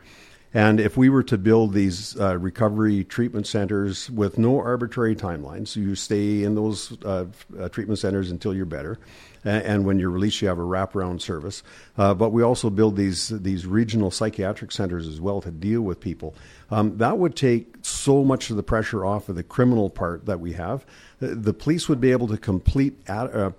And 0.53 0.81
if 0.81 0.97
we 0.97 1.07
were 1.07 1.23
to 1.23 1.37
build 1.37 1.73
these 1.73 2.19
uh, 2.19 2.37
recovery 2.37 3.05
treatment 3.05 3.47
centers 3.47 4.09
with 4.09 4.37
no 4.37 4.59
arbitrary 4.59 5.15
timelines, 5.15 5.69
so 5.69 5.79
you 5.79 5.95
stay 5.95 6.43
in 6.43 6.55
those 6.55 6.97
uh, 7.05 7.25
uh, 7.57 7.69
treatment 7.69 7.99
centers 7.99 8.31
until 8.31 8.53
you're 8.53 8.65
better, 8.65 8.99
and, 9.43 9.85
when 9.85 9.99
you're 9.99 10.11
released, 10.11 10.41
you 10.41 10.47
have 10.47 10.59
a 10.59 10.63
wraparound 10.63 11.21
service. 11.21 11.63
Uh, 11.97 12.13
but 12.13 12.29
we 12.29 12.43
also 12.43 12.69
build 12.69 12.95
these 12.95 13.29
these 13.29 13.65
regional 13.65 14.11
psychiatric 14.11 14.71
centers 14.71 15.07
as 15.07 15.19
well 15.19 15.41
to 15.41 15.51
deal 15.51 15.81
with 15.81 15.99
people. 15.99 16.35
Um, 16.69 16.97
that 16.97 17.17
would 17.17 17.35
take 17.35 17.75
so 17.81 18.23
much 18.23 18.49
of 18.49 18.55
the 18.55 18.63
pressure 18.63 19.05
off 19.05 19.29
of 19.29 19.35
the 19.35 19.43
criminal 19.43 19.89
part 19.89 20.25
that 20.25 20.39
we 20.39 20.53
have. 20.53 20.85
The 21.19 21.53
police 21.53 21.87
would 21.89 22.01
be 22.01 22.11
able 22.11 22.27
to 22.29 22.37
complete 22.37 22.97
uh, 23.07 23.51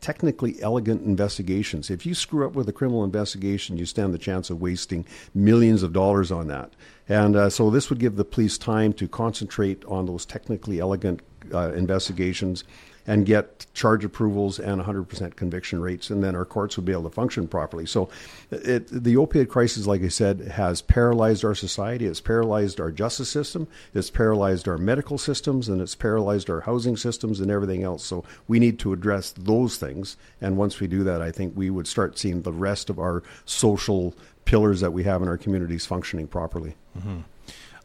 technically 0.00 0.60
elegant 0.62 1.02
investigations. 1.02 1.90
If 1.90 2.04
you 2.04 2.14
screw 2.14 2.46
up 2.46 2.54
with 2.54 2.68
a 2.68 2.72
criminal 2.72 3.04
investigation, 3.04 3.78
you 3.78 3.86
stand 3.86 4.12
the 4.12 4.18
chance 4.18 4.50
of 4.50 4.60
wasting 4.60 5.06
millions 5.34 5.82
of 5.82 5.92
dollars 5.92 6.30
on 6.30 6.48
that. 6.48 6.72
And 7.08 7.36
uh, 7.36 7.50
so 7.50 7.70
this 7.70 7.88
would 7.88 8.00
give 8.00 8.16
the 8.16 8.24
police 8.24 8.58
time 8.58 8.92
to 8.94 9.08
concentrate 9.08 9.84
on 9.86 10.06
those 10.06 10.26
technically 10.26 10.78
elegant 10.78 11.22
uh, 11.52 11.72
investigations 11.72 12.64
and 13.06 13.26
get 13.26 13.66
charge 13.74 14.04
approvals 14.04 14.58
and 14.58 14.80
100% 14.80 15.36
conviction 15.36 15.80
rates, 15.80 16.10
and 16.10 16.22
then 16.22 16.34
our 16.34 16.44
courts 16.44 16.76
would 16.76 16.84
be 16.84 16.92
able 16.92 17.04
to 17.04 17.10
function 17.10 17.48
properly. 17.48 17.86
So, 17.86 18.08
it, 18.50 18.88
the 18.88 19.14
opioid 19.14 19.48
crisis, 19.48 19.86
like 19.86 20.02
I 20.02 20.08
said, 20.08 20.40
has 20.40 20.82
paralyzed 20.82 21.44
our 21.44 21.54
society. 21.54 22.06
It's 22.06 22.20
paralyzed 22.20 22.80
our 22.80 22.90
justice 22.90 23.28
system. 23.28 23.68
It's 23.94 24.10
paralyzed 24.10 24.68
our 24.68 24.78
medical 24.78 25.18
systems, 25.18 25.68
and 25.68 25.80
it's 25.80 25.94
paralyzed 25.94 26.50
our 26.50 26.60
housing 26.60 26.96
systems 26.96 27.40
and 27.40 27.50
everything 27.50 27.82
else. 27.82 28.04
So, 28.04 28.24
we 28.48 28.58
need 28.58 28.78
to 28.80 28.92
address 28.92 29.32
those 29.36 29.76
things. 29.76 30.16
And 30.40 30.56
once 30.56 30.80
we 30.80 30.86
do 30.86 31.04
that, 31.04 31.22
I 31.22 31.30
think 31.30 31.56
we 31.56 31.70
would 31.70 31.86
start 31.86 32.18
seeing 32.18 32.42
the 32.42 32.52
rest 32.52 32.90
of 32.90 32.98
our 32.98 33.22
social 33.44 34.14
pillars 34.44 34.80
that 34.80 34.92
we 34.92 35.04
have 35.04 35.22
in 35.22 35.28
our 35.28 35.38
communities 35.38 35.86
functioning 35.86 36.26
properly. 36.26 36.76
Mm-hmm. 36.98 37.20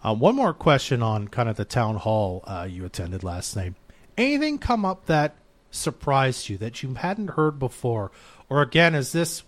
Uh, 0.03 0.13
one 0.13 0.35
more 0.35 0.53
question 0.53 1.01
on 1.01 1.27
kind 1.27 1.49
of 1.49 1.55
the 1.55 1.65
town 1.65 1.95
hall 1.95 2.43
uh, 2.45 2.67
you 2.69 2.85
attended 2.85 3.23
last 3.23 3.55
night 3.55 3.73
anything 4.17 4.57
come 4.57 4.85
up 4.85 5.05
that 5.05 5.35
surprised 5.71 6.49
you 6.49 6.57
that 6.57 6.83
you 6.83 6.93
hadn't 6.95 7.31
heard 7.31 7.59
before? 7.59 8.11
Or 8.49 8.61
again, 8.61 8.95
is 8.95 9.11
this, 9.11 9.43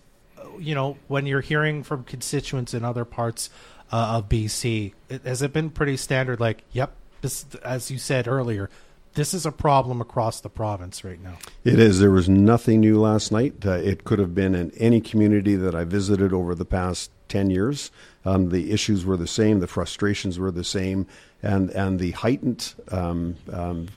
you 0.58 0.74
know, 0.74 0.96
when 1.06 1.26
you're 1.26 1.40
hearing 1.40 1.82
from 1.82 2.04
constituents 2.04 2.74
in 2.74 2.84
other 2.84 3.04
parts 3.04 3.50
uh, 3.92 4.16
of 4.16 4.28
BC, 4.28 4.92
it, 5.08 5.22
has 5.22 5.42
it 5.42 5.52
been 5.52 5.70
pretty 5.70 5.96
standard? 5.96 6.40
Like, 6.40 6.64
yep, 6.72 6.92
this, 7.20 7.46
as 7.64 7.90
you 7.90 7.98
said 7.98 8.28
earlier, 8.28 8.70
this 9.14 9.34
is 9.34 9.46
a 9.46 9.52
problem 9.52 10.00
across 10.00 10.40
the 10.40 10.48
province 10.48 11.02
right 11.02 11.20
now. 11.20 11.38
It 11.64 11.78
is. 11.78 11.98
There 11.98 12.10
was 12.10 12.28
nothing 12.28 12.80
new 12.80 13.00
last 13.00 13.32
night. 13.32 13.54
Uh, 13.64 13.72
it 13.72 14.04
could 14.04 14.18
have 14.18 14.34
been 14.34 14.54
in 14.54 14.70
any 14.72 15.00
community 15.00 15.56
that 15.56 15.74
I 15.74 15.84
visited 15.84 16.32
over 16.32 16.54
the 16.54 16.64
past 16.64 17.10
10 17.28 17.50
years. 17.50 17.90
Um, 18.24 18.50
the 18.50 18.70
issues 18.70 19.04
were 19.04 19.16
the 19.16 19.26
same, 19.26 19.60
the 19.60 19.66
frustrations 19.66 20.38
were 20.38 20.50
the 20.50 20.64
same, 20.64 21.06
and, 21.42 21.70
and 21.70 21.98
the 21.98 22.12
heightened 22.12 22.74
um, 22.90 23.36
um, 23.52 23.88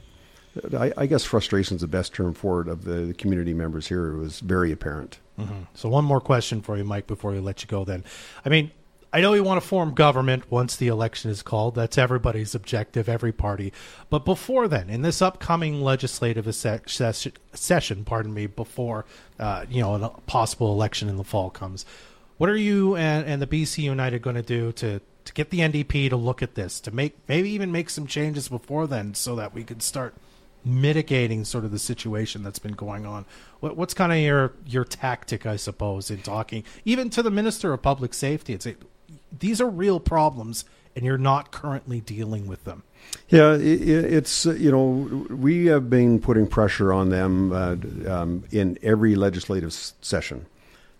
I, 0.77 0.91
I 0.97 1.05
guess 1.05 1.23
frustration 1.23 1.75
is 1.75 1.81
the 1.81 1.87
best 1.87 2.13
term 2.13 2.33
for 2.33 2.61
it 2.61 2.67
of 2.67 2.83
the, 2.83 3.13
community 3.17 3.53
members 3.53 3.87
here. 3.87 4.13
It 4.13 4.17
was 4.17 4.39
very 4.39 4.71
apparent. 4.71 5.19
Mm-hmm. 5.39 5.63
So 5.73 5.89
one 5.89 6.05
more 6.05 6.21
question 6.21 6.61
for 6.61 6.77
you, 6.77 6.83
Mike, 6.83 7.07
before 7.07 7.31
we 7.31 7.39
let 7.39 7.61
you 7.61 7.67
go. 7.67 7.85
Then, 7.85 8.03
I 8.45 8.49
mean, 8.49 8.71
I 9.13 9.19
know 9.19 9.33
you 9.33 9.43
want 9.43 9.61
to 9.61 9.67
form 9.67 9.93
government 9.93 10.49
once 10.49 10.75
the 10.75 10.87
election 10.87 11.31
is 11.31 11.41
called. 11.41 11.75
That's 11.75 11.97
everybody's 11.97 12.55
objective, 12.55 13.09
every 13.09 13.33
party. 13.33 13.73
But 14.09 14.23
before 14.23 14.67
then, 14.67 14.89
in 14.89 15.01
this 15.01 15.21
upcoming 15.21 15.81
legislative 15.81 16.53
session, 16.55 18.05
pardon 18.05 18.33
me, 18.33 18.47
before 18.47 19.05
uh, 19.37 19.65
you 19.69 19.81
know 19.81 19.95
a 19.95 20.09
possible 20.27 20.71
election 20.71 21.09
in 21.09 21.17
the 21.17 21.25
fall 21.25 21.49
comes, 21.49 21.85
what 22.37 22.49
are 22.49 22.57
you 22.57 22.95
and, 22.95 23.25
and 23.27 23.41
the 23.41 23.47
BC 23.47 23.83
United 23.83 24.21
going 24.21 24.37
to 24.37 24.41
do 24.41 24.71
to 24.73 25.01
to 25.23 25.33
get 25.33 25.49
the 25.49 25.59
NDP 25.59 26.09
to 26.09 26.15
look 26.15 26.41
at 26.41 26.55
this, 26.55 26.79
to 26.81 26.91
make 26.91 27.17
maybe 27.27 27.49
even 27.49 27.71
make 27.71 27.89
some 27.89 28.07
changes 28.07 28.47
before 28.47 28.87
then, 28.87 29.13
so 29.13 29.35
that 29.35 29.53
we 29.53 29.65
can 29.65 29.81
start 29.81 30.15
mitigating 30.63 31.43
sort 31.45 31.65
of 31.65 31.71
the 31.71 31.79
situation 31.79 32.43
that's 32.43 32.59
been 32.59 32.73
going 32.73 33.05
on. 33.05 33.25
What, 33.59 33.75
what's 33.75 33.93
kind 33.93 34.11
of 34.11 34.19
your 34.19 34.53
your 34.65 34.85
tactic, 34.85 35.45
I 35.45 35.55
suppose, 35.55 36.11
in 36.11 36.21
talking 36.21 36.63
even 36.85 37.09
to 37.11 37.23
the 37.23 37.31
Minister 37.31 37.73
of 37.73 37.81
Public 37.81 38.13
Safety? 38.13 38.53
It's 38.53 38.67
these 39.37 39.61
are 39.61 39.69
real 39.69 39.99
problems 39.99 40.65
and 40.95 41.05
you're 41.05 41.17
not 41.17 41.51
currently 41.51 42.01
dealing 42.01 42.47
with 42.47 42.63
them. 42.65 42.83
Yeah, 43.29 43.53
it, 43.55 43.81
it's 43.81 44.45
you 44.45 44.71
know 44.71 45.25
we 45.29 45.67
have 45.67 45.89
been 45.89 46.19
putting 46.19 46.47
pressure 46.47 46.93
on 46.93 47.09
them 47.09 47.51
uh, 47.51 47.75
um, 48.11 48.43
in 48.51 48.77
every 48.81 49.15
legislative 49.15 49.73
session. 49.73 50.45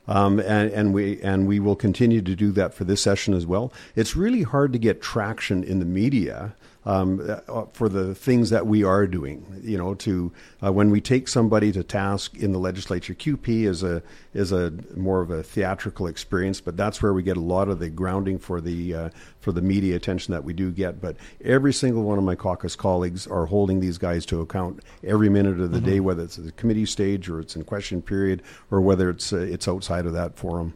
Um, 0.08 0.39
and, 0.39 0.72
and, 0.72 0.94
we 0.94 1.22
and 1.22 1.48
we 1.48 1.60
will 1.60 1.75
continue 1.75 2.24
to 2.24 2.36
do 2.36 2.51
that 2.53 2.74
for 2.74 2.84
this 2.84 3.01
session 3.01 3.36
as 3.36 3.46
well. 3.46 3.72
It's 3.96 4.15
really 4.15 4.41
hard 4.41 4.74
to 4.74 4.80
get 4.80 5.00
traction 5.01 5.63
in 5.63 5.80
the 5.80 5.86
media 5.86 6.56
um, 6.86 7.40
uh, 7.48 7.66
for 7.74 7.90
the 7.90 8.16
things 8.16 8.50
that 8.50 8.66
we 8.66 8.84
are 8.84 9.06
doing. 9.06 9.62
You 9.64 9.78
know, 9.78 9.94
to 9.96 10.32
uh, 10.64 10.72
when 10.72 10.90
we 10.90 11.02
take 11.02 11.28
somebody 11.28 11.72
to 11.72 11.84
task 11.84 12.38
in 12.38 12.52
the 12.52 12.60
legislature, 12.60 13.14
QP 13.14 13.66
is 13.66 13.84
a 13.84 14.02
is 14.34 14.52
a 14.52 14.74
more 14.96 15.22
of 15.22 15.30
a 15.30 15.44
theatrical 15.44 16.08
experience, 16.08 16.62
but 16.62 16.78
that's 16.78 17.02
where 17.02 17.14
we 17.14 17.24
get 17.24 17.38
a 17.38 17.42
lot 17.42 17.70
of 17.70 17.80
the 17.80 17.90
grounding 17.90 18.40
for 18.40 18.62
the 18.62 18.94
uh, 18.94 19.10
for 19.40 19.52
the 19.52 19.62
media 19.62 19.96
attention 19.96 20.32
that 20.34 20.44
we 20.44 20.54
do 20.54 20.72
get. 20.72 21.02
But 21.02 21.18
every 21.44 21.74
single 21.74 22.04
one 22.04 22.18
of 22.18 22.24
my 22.24 22.36
caucus 22.36 22.76
colleagues 22.76 23.28
are 23.28 23.46
holding 23.46 23.80
these 23.80 23.98
guys 23.98 24.26
to 24.28 24.42
account 24.42 24.82
every 25.04 25.30
minute 25.30 25.60
of 25.60 25.72
the 25.72 25.78
mm-hmm. 25.78 25.90
day, 25.90 26.00
whether 26.00 26.24
it's 26.24 26.38
at 26.38 26.46
the 26.46 26.52
committee 26.54 26.86
stage 26.86 27.30
or 27.30 27.40
it's 27.40 27.56
in 27.56 27.64
question 27.64 28.02
period 28.02 28.42
or 28.72 28.82
whether 28.82 29.10
it's 29.10 29.34
uh, 29.34 29.38
it's 29.38 29.68
outside 29.68 30.06
of 30.06 30.14
that 30.14 30.36
forum. 30.36 30.74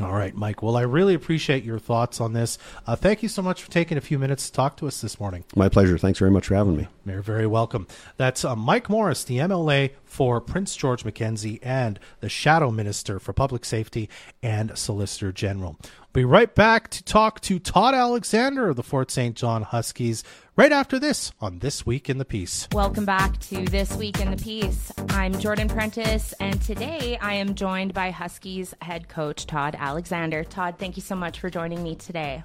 All 0.00 0.12
right, 0.12 0.34
Mike. 0.34 0.62
Well, 0.62 0.76
I 0.76 0.82
really 0.82 1.12
appreciate 1.12 1.64
your 1.64 1.78
thoughts 1.78 2.20
on 2.20 2.32
this. 2.32 2.56
Uh, 2.86 2.96
thank 2.96 3.22
you 3.22 3.28
so 3.28 3.42
much 3.42 3.62
for 3.62 3.70
taking 3.70 3.98
a 3.98 4.00
few 4.00 4.18
minutes 4.18 4.46
to 4.46 4.52
talk 4.52 4.76
to 4.78 4.86
us 4.86 5.02
this 5.02 5.20
morning. 5.20 5.44
My 5.54 5.68
pleasure. 5.68 5.98
Thanks 5.98 6.18
very 6.18 6.30
much 6.30 6.46
for 6.46 6.54
having 6.54 6.76
me. 6.76 6.88
You're 7.04 7.20
very 7.20 7.46
welcome. 7.46 7.86
That's 8.16 8.42
uh, 8.44 8.56
Mike 8.56 8.88
Morris, 8.88 9.22
the 9.22 9.38
MLA 9.38 9.90
for 10.04 10.40
Prince 10.40 10.76
George 10.76 11.04
Mackenzie 11.04 11.60
and 11.62 12.00
the 12.20 12.30
Shadow 12.30 12.70
Minister 12.70 13.18
for 13.18 13.34
Public 13.34 13.66
Safety 13.66 14.08
and 14.42 14.76
Solicitor 14.78 15.30
General. 15.30 15.76
We'll 15.80 16.22
be 16.22 16.24
right 16.24 16.54
back 16.54 16.88
to 16.90 17.04
talk 17.04 17.40
to 17.42 17.58
Todd 17.58 17.94
Alexander 17.94 18.70
of 18.70 18.76
the 18.76 18.82
Fort 18.82 19.10
St. 19.10 19.36
John 19.36 19.62
Huskies 19.62 20.24
right 20.56 20.72
after 20.72 20.98
this 20.98 21.32
on 21.40 21.60
This 21.60 21.86
Week 21.86 22.10
in 22.10 22.18
the 22.18 22.24
Peace. 22.24 22.68
Welcome 22.72 23.04
back 23.04 23.38
to 23.40 23.64
This 23.64 23.96
Week 23.96 24.20
in 24.20 24.30
the 24.30 24.36
Peace. 24.36 24.92
I'm 25.10 25.38
Jordan 25.38 25.68
Prentice, 25.68 26.34
and 26.40 26.60
today 26.60 27.18
I 27.20 27.34
am 27.34 27.54
joined 27.54 27.94
by 27.94 28.10
Huskies 28.10 28.74
head 28.82 29.08
coach 29.08 29.46
Todd 29.46 29.76
Alexander. 29.78 30.44
Todd, 30.44 30.76
thank 30.78 30.96
you 30.96 31.02
so 31.02 31.16
much 31.16 31.40
for 31.40 31.48
joining 31.48 31.82
me 31.82 31.94
today. 31.94 32.42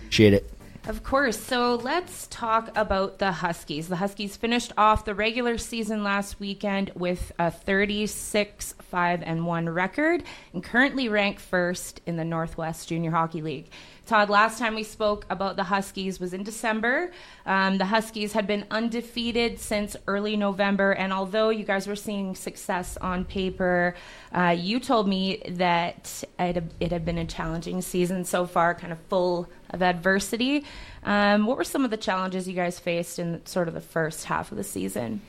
Appreciate 0.00 0.34
it. 0.34 0.50
Of 0.86 1.02
course. 1.02 1.40
So 1.40 1.76
let's 1.76 2.26
talk 2.26 2.70
about 2.76 3.18
the 3.18 3.32
Huskies. 3.32 3.88
The 3.88 3.96
Huskies 3.96 4.36
finished 4.36 4.70
off 4.76 5.06
the 5.06 5.14
regular 5.14 5.56
season 5.56 6.04
last 6.04 6.38
weekend 6.38 6.90
with 6.94 7.32
a 7.38 7.50
36 7.50 8.74
5 8.80 9.22
and 9.22 9.46
1 9.46 9.68
record 9.70 10.22
and 10.52 10.62
currently 10.62 11.08
ranked 11.08 11.40
first 11.40 12.02
in 12.04 12.16
the 12.16 12.24
Northwest 12.24 12.90
Junior 12.90 13.12
Hockey 13.12 13.40
League. 13.40 13.70
Todd, 14.06 14.28
last 14.28 14.58
time 14.58 14.74
we 14.74 14.82
spoke 14.82 15.24
about 15.30 15.56
the 15.56 15.62
Huskies 15.62 16.20
was 16.20 16.34
in 16.34 16.42
December. 16.42 17.10
Um, 17.46 17.78
the 17.78 17.86
Huskies 17.86 18.34
had 18.34 18.46
been 18.46 18.66
undefeated 18.70 19.58
since 19.58 19.96
early 20.06 20.36
November, 20.36 20.92
and 20.92 21.10
although 21.10 21.48
you 21.48 21.64
guys 21.64 21.86
were 21.86 21.96
seeing 21.96 22.34
success 22.34 22.98
on 22.98 23.24
paper, 23.24 23.94
uh, 24.32 24.54
you 24.58 24.78
told 24.78 25.08
me 25.08 25.42
that 25.48 26.22
it, 26.38 26.62
it, 26.80 26.92
had 26.92 27.06
been 27.06 27.16
a 27.16 27.24
challenging 27.24 27.80
season 27.80 28.24
so 28.26 28.44
far, 28.44 28.74
kind 28.74 28.92
of 28.92 28.98
full 29.08 29.48
of 29.70 29.80
adversity. 29.80 30.66
Um, 31.04 31.46
what 31.46 31.56
were 31.56 31.64
some 31.64 31.84
of 31.84 31.90
the 31.90 31.96
challenges 31.96 32.46
you 32.46 32.54
guys 32.54 32.78
faced 32.78 33.18
in 33.18 33.44
sort 33.46 33.68
of 33.68 33.74
the 33.74 33.80
first 33.80 34.26
half 34.26 34.52
of 34.52 34.58
the 34.58 34.64
season? 34.64 35.22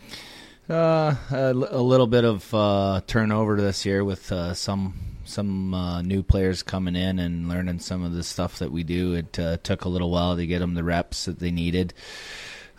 Uh, 0.70 1.16
a, 1.32 1.52
a, 1.52 1.82
little 1.82 2.08
bit 2.08 2.26
of 2.26 2.54
uh, 2.54 3.00
turnover 3.08 3.56
this 3.62 3.86
year 3.86 4.04
with 4.04 4.32
uh, 4.32 4.54
some 4.54 4.96
some 5.26 5.74
uh, 5.74 6.02
new 6.02 6.24
players 6.24 6.64
coming 6.64 6.96
in 6.96 7.20
and 7.20 7.50
learning 7.50 7.80
some 7.80 8.04
of 8.04 8.14
the 8.14 8.24
stuff 8.24 8.60
that 8.60 8.72
we 8.72 8.84
do. 8.84 9.14
It 9.16 9.40
uh, 9.40 9.58
took 9.58 9.86
a 9.86 9.90
little 9.90 10.12
while 10.12 10.36
to 10.36 10.48
get 10.48 10.60
them 10.60 10.74
the 10.74 10.84
reps 10.84 11.26
that 11.26 11.40
they 11.40 11.52
needed. 11.52 11.94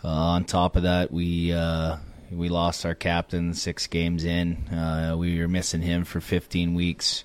Uh, 0.03 0.07
on 0.07 0.45
top 0.45 0.75
of 0.75 0.83
that, 0.83 1.11
we 1.11 1.53
uh, 1.53 1.97
we 2.31 2.49
lost 2.49 2.85
our 2.85 2.95
captain 2.95 3.53
six 3.53 3.87
games 3.87 4.23
in. 4.23 4.67
Uh, 4.69 5.15
we 5.17 5.39
were 5.39 5.47
missing 5.47 5.81
him 5.81 6.03
for 6.03 6.21
15 6.21 6.73
weeks. 6.75 7.23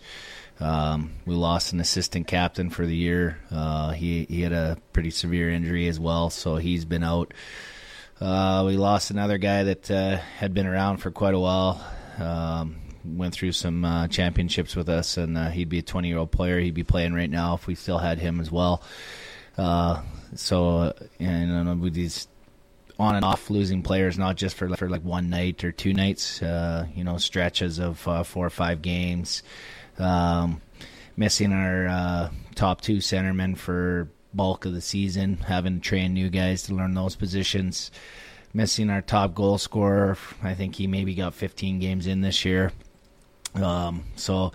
Um, 0.61 1.13
we 1.27 1.35
lost 1.35 1.73
an 1.73 1.81
assistant 1.81 2.27
captain 2.27 2.71
for 2.71 2.87
the 2.87 2.97
year. 2.97 3.39
Uh, 3.51 3.91
he 3.91 4.25
he 4.29 4.43
had 4.43 4.53
a 4.53 4.79
pretty 4.93 5.11
severe 5.11 5.51
injury 5.51 5.89
as 5.89 5.99
well, 5.99 6.31
so 6.31 6.57
he's 6.57 6.85
been 6.85 7.03
out. 7.05 7.33
we 8.21 8.77
lost 8.77 9.11
another 9.11 9.39
guy 9.39 9.65
that 9.65 9.89
had 10.39 10.55
been 10.55 10.67
around 10.67 10.99
for 10.99 11.11
quite 11.11 11.35
a 11.35 11.41
while. 11.41 11.85
Um, 12.19 12.82
went 13.05 13.35
through 13.35 13.53
some 13.53 13.85
uh, 13.85 14.09
championships 14.09 14.77
with 14.77 14.89
us, 14.89 15.17
and 15.17 15.37
uh, 15.37 15.51
he'd 15.51 15.69
be 15.69 15.79
a 15.79 15.83
20 15.83 16.09
year 16.09 16.19
old 16.19 16.31
player. 16.31 16.59
He'd 16.59 16.75
be 16.75 16.85
playing 16.85 17.15
right 17.15 17.31
now 17.31 17.55
if 17.55 17.67
we 17.67 17.75
still 17.75 17.99
had 17.99 18.19
him 18.19 18.41
as 18.41 18.51
well. 18.51 18.83
Uh, 19.57 20.03
so, 20.35 20.77
uh, 20.77 20.93
and 21.21 21.81
with 21.81 21.95
these 21.95 22.29
on 22.99 23.17
and 23.17 23.25
off 23.25 23.51
losing 23.51 23.83
players, 23.83 24.19
not 24.19 24.37
just 24.37 24.57
for 24.57 24.69
for 24.77 24.89
like 24.89 25.03
one 25.03 25.31
night 25.31 25.65
or 25.65 25.73
two 25.73 25.93
nights, 25.93 26.43
uh, 26.43 26.87
you 26.95 27.05
know, 27.05 27.19
stretches 27.19 27.79
of 27.79 28.07
uh, 28.07 28.23
four 28.23 28.47
or 28.47 28.51
five 28.51 28.83
games. 28.83 29.43
Um, 29.99 30.63
missing 31.17 31.53
our 31.53 32.31
top 32.55 32.81
two 32.81 32.97
centermen 32.99 33.57
for 33.57 34.09
bulk 34.33 34.65
of 34.65 34.73
the 34.73 34.81
season, 34.81 35.37
having 35.37 35.75
to 35.75 35.81
train 35.81 36.15
new 36.15 36.31
guys 36.31 36.63
to 36.65 36.75
learn 36.75 36.95
those 36.95 37.17
positions 37.17 37.91
missing 38.55 38.91
our 38.91 39.03
top 39.03 39.35
goal 39.35 39.59
scorer. 39.59 40.17
I 40.43 40.55
think 40.55 40.77
he 40.77 40.87
maybe 40.87 41.15
got 41.15 41.35
15 41.35 41.79
games 41.79 42.07
in 42.07 42.21
this 42.21 42.45
year. 42.45 42.73
Um, 43.55 44.05
so 44.17 44.53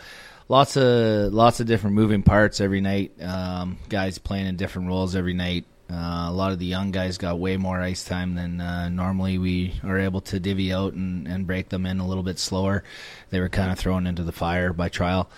lots 0.50 0.78
of 0.78 1.34
lots 1.34 1.60
of 1.60 1.68
different 1.68 1.96
moving 1.96 2.24
parts 2.24 2.62
every 2.62 2.82
night. 2.82 3.12
Um, 3.22 3.78
guys 3.90 4.18
playing 4.18 4.48
in 4.48 4.56
different 4.56 4.88
roles 4.88 5.16
every 5.16 5.34
night. 5.34 5.66
Uh, 5.90 6.28
a 6.28 6.34
lot 6.34 6.52
of 6.52 6.60
the 6.60 6.66
young 6.66 6.92
guys 6.92 7.18
got 7.18 7.40
way 7.40 7.56
more 7.56 7.80
ice 7.80 8.04
time 8.04 8.36
than 8.36 8.60
uh, 8.60 8.90
normally 8.90 9.38
we 9.38 9.80
are 9.86 9.98
able 9.98 10.20
to 10.20 10.38
divvy 10.38 10.74
out 10.74 10.94
and, 10.94 11.28
and 11.28 11.48
break 11.48 11.70
them 11.70 11.86
in 11.86 12.00
a 12.00 12.08
little 12.08 12.24
bit 12.24 12.38
slower. 12.40 12.84
They 13.30 13.40
were 13.40 13.48
kind 13.48 13.72
of 13.72 13.80
thrown 13.80 14.06
into 14.06 14.24
the 14.24 14.34
fire 14.34 14.74
by 14.74 14.90
trial, 14.90 15.30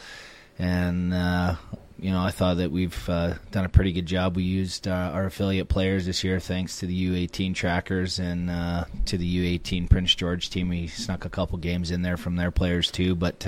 and 0.57 1.13
uh, 1.13 1.55
you 2.01 2.11
know 2.11 2.21
I 2.21 2.31
thought 2.31 2.57
that 2.57 2.71
we've 2.71 3.09
uh, 3.09 3.35
done 3.51 3.65
a 3.65 3.69
pretty 3.69 3.91
good 3.91 4.05
job. 4.05 4.35
We 4.35 4.43
used 4.43 4.87
uh, 4.87 4.91
our 5.13 5.25
affiliate 5.25 5.69
players 5.69 6.05
this 6.05 6.23
year, 6.23 6.39
thanks 6.39 6.79
to 6.79 6.85
the 6.85 7.27
U18 7.27 7.53
trackers 7.53 8.19
and 8.19 8.49
uh, 8.49 8.85
to 9.05 9.17
the 9.17 9.59
U18 9.59 9.89
Prince 9.89 10.15
George 10.15 10.49
team. 10.49 10.69
We 10.69 10.87
snuck 10.87 11.25
a 11.25 11.29
couple 11.29 11.57
games 11.57 11.91
in 11.91 12.01
there 12.01 12.17
from 12.17 12.35
their 12.35 12.51
players 12.51 12.91
too, 12.91 13.15
but 13.15 13.45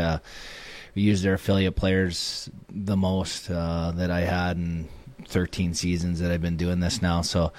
we 0.96 1.01
used 1.01 1.24
their 1.24 1.36
affiliate 1.36 1.75
players 1.75 2.50
the 2.70 2.98
most 2.98 3.48
that 3.48 4.12
I 4.12 4.22
had 4.22 4.58
in 4.58 4.88
13 5.27 5.74
seasons 5.74 6.20
that 6.20 6.31
I've 6.31 6.41
been 6.41 6.58
doing 6.58 6.79
this 6.79 7.01
now. 7.01 7.22
So, 7.22 7.53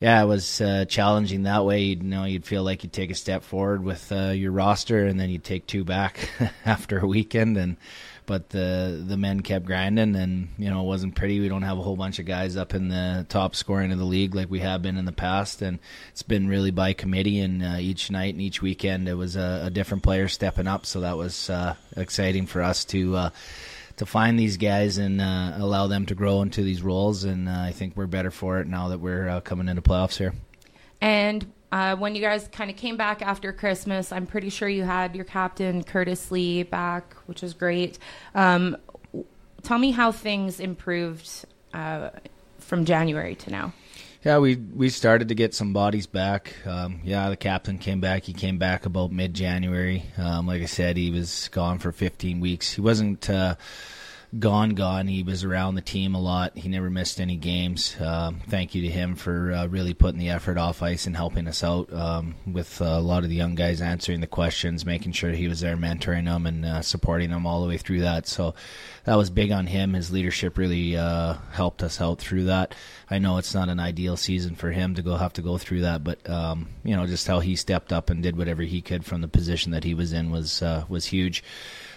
yeah, 0.00 0.22
it 0.22 0.26
was 0.26 0.62
uh, 0.62 0.86
challenging 0.86 1.42
that 1.42 1.66
way. 1.66 1.82
You 1.82 1.96
know, 1.96 2.24
you'd 2.24 2.46
feel 2.46 2.64
like 2.64 2.82
you'd 2.82 2.92
take 2.92 3.10
a 3.10 3.14
step 3.14 3.42
forward 3.42 3.84
with 3.84 4.10
uh, 4.10 4.30
your 4.30 4.50
roster, 4.50 5.04
and 5.04 5.20
then 5.20 5.28
you'd 5.28 5.44
take 5.44 5.66
two 5.66 5.84
back 5.84 6.30
after 6.64 6.98
a 6.98 7.06
weekend. 7.06 7.58
And 7.58 7.76
but 8.24 8.48
the 8.48 9.04
the 9.06 9.18
men 9.18 9.40
kept 9.40 9.66
grinding, 9.66 10.16
and 10.16 10.48
you 10.56 10.70
know, 10.70 10.80
it 10.80 10.86
wasn't 10.86 11.16
pretty. 11.16 11.38
We 11.38 11.50
don't 11.50 11.62
have 11.62 11.76
a 11.76 11.82
whole 11.82 11.96
bunch 11.96 12.18
of 12.18 12.24
guys 12.24 12.56
up 12.56 12.72
in 12.72 12.88
the 12.88 13.26
top 13.28 13.54
scoring 13.54 13.92
of 13.92 13.98
the 13.98 14.04
league 14.06 14.34
like 14.34 14.50
we 14.50 14.60
have 14.60 14.80
been 14.80 14.96
in 14.96 15.04
the 15.04 15.12
past, 15.12 15.60
and 15.60 15.78
it's 16.12 16.22
been 16.22 16.48
really 16.48 16.70
by 16.70 16.94
committee. 16.94 17.40
And 17.40 17.62
uh, 17.62 17.76
each 17.78 18.10
night 18.10 18.32
and 18.32 18.40
each 18.40 18.62
weekend, 18.62 19.06
it 19.06 19.14
was 19.14 19.36
a, 19.36 19.64
a, 19.66 19.70
different 19.70 20.02
player 20.02 20.28
stepping 20.28 20.66
up. 20.66 20.86
So 20.86 21.00
that 21.00 21.18
was 21.18 21.50
uh, 21.50 21.74
exciting 21.94 22.46
for 22.46 22.62
us 22.62 22.86
to 22.86 23.16
uh, 23.16 23.30
to 24.00 24.06
find 24.06 24.38
these 24.38 24.56
guys 24.56 24.96
and 24.96 25.20
uh, 25.20 25.52
allow 25.56 25.86
them 25.86 26.06
to 26.06 26.14
grow 26.14 26.40
into 26.40 26.62
these 26.62 26.80
roles. 26.80 27.24
And 27.24 27.50
uh, 27.50 27.52
I 27.52 27.72
think 27.72 27.98
we're 27.98 28.06
better 28.06 28.30
for 28.30 28.58
it 28.58 28.66
now 28.66 28.88
that 28.88 28.98
we're 28.98 29.28
uh, 29.28 29.40
coming 29.42 29.68
into 29.68 29.82
playoffs 29.82 30.16
here. 30.16 30.32
And 31.02 31.46
uh, 31.70 31.96
when 31.96 32.14
you 32.14 32.22
guys 32.22 32.48
kind 32.50 32.70
of 32.70 32.78
came 32.78 32.96
back 32.96 33.20
after 33.20 33.52
Christmas, 33.52 34.10
I'm 34.10 34.26
pretty 34.26 34.48
sure 34.48 34.70
you 34.70 34.84
had 34.84 35.14
your 35.14 35.26
captain 35.26 35.84
Curtis 35.84 36.30
Lee 36.30 36.62
back, 36.62 37.14
which 37.26 37.42
was 37.42 37.52
great. 37.52 37.98
Um, 38.34 38.78
tell 39.62 39.76
me 39.76 39.90
how 39.90 40.12
things 40.12 40.60
improved 40.60 41.28
uh, 41.74 42.08
from 42.58 42.86
January 42.86 43.34
to 43.34 43.50
now. 43.50 43.74
Yeah, 44.22 44.38
we 44.38 44.56
we 44.56 44.90
started 44.90 45.28
to 45.28 45.34
get 45.34 45.54
some 45.54 45.72
bodies 45.72 46.06
back. 46.06 46.54
Um, 46.66 47.00
yeah, 47.04 47.30
the 47.30 47.38
captain 47.38 47.78
came 47.78 48.00
back. 48.00 48.24
He 48.24 48.34
came 48.34 48.58
back 48.58 48.84
about 48.84 49.12
mid 49.12 49.32
January. 49.32 50.04
Um, 50.18 50.46
like 50.46 50.60
I 50.60 50.66
said, 50.66 50.98
he 50.98 51.10
was 51.10 51.48
gone 51.48 51.78
for 51.78 51.90
15 51.90 52.38
weeks. 52.38 52.72
He 52.72 52.82
wasn't. 52.82 53.30
Uh, 53.30 53.54
gone, 54.38 54.70
gone. 54.70 55.08
He 55.08 55.22
was 55.24 55.42
around 55.42 55.74
the 55.74 55.80
team 55.80 56.14
a 56.14 56.20
lot. 56.20 56.56
He 56.56 56.68
never 56.68 56.88
missed 56.88 57.20
any 57.20 57.36
games. 57.36 57.96
Uh, 57.98 58.32
thank 58.48 58.74
you 58.74 58.82
to 58.82 58.88
him 58.88 59.16
for 59.16 59.52
uh, 59.52 59.66
really 59.66 59.92
putting 59.92 60.20
the 60.20 60.30
effort 60.30 60.56
off 60.56 60.82
ice 60.82 61.06
and 61.06 61.16
helping 61.16 61.48
us 61.48 61.64
out 61.64 61.92
um, 61.92 62.36
with 62.46 62.80
uh, 62.80 62.84
a 62.84 63.00
lot 63.00 63.24
of 63.24 63.30
the 63.30 63.34
young 63.34 63.56
guys 63.56 63.80
answering 63.80 64.20
the 64.20 64.28
questions, 64.28 64.86
making 64.86 65.12
sure 65.12 65.30
he 65.30 65.48
was 65.48 65.60
there 65.60 65.76
mentoring 65.76 66.26
them 66.26 66.46
and 66.46 66.64
uh, 66.64 66.80
supporting 66.80 67.30
them 67.30 67.44
all 67.44 67.60
the 67.60 67.68
way 67.68 67.76
through 67.76 68.02
that. 68.02 68.28
So 68.28 68.54
that 69.04 69.16
was 69.16 69.30
big 69.30 69.50
on 69.50 69.66
him. 69.66 69.94
His 69.94 70.12
leadership 70.12 70.56
really 70.56 70.96
uh, 70.96 71.34
helped 71.50 71.82
us 71.82 72.00
out 72.00 72.20
through 72.20 72.44
that. 72.44 72.74
I 73.10 73.18
know 73.18 73.38
it's 73.38 73.54
not 73.54 73.68
an 73.68 73.80
ideal 73.80 74.16
season 74.16 74.54
for 74.54 74.70
him 74.70 74.94
to 74.94 75.02
go 75.02 75.16
have 75.16 75.32
to 75.34 75.42
go 75.42 75.58
through 75.58 75.80
that, 75.80 76.04
but 76.04 76.28
um, 76.30 76.68
you 76.84 76.94
know 76.94 77.06
just 77.06 77.26
how 77.26 77.40
he 77.40 77.56
stepped 77.56 77.92
up 77.92 78.10
and 78.10 78.22
did 78.22 78.36
whatever 78.36 78.62
he 78.62 78.80
could 78.80 79.04
from 79.04 79.20
the 79.22 79.28
position 79.28 79.72
that 79.72 79.82
he 79.82 79.94
was 79.94 80.12
in 80.12 80.30
was 80.30 80.62
uh, 80.62 80.84
was 80.88 81.06
huge 81.06 81.42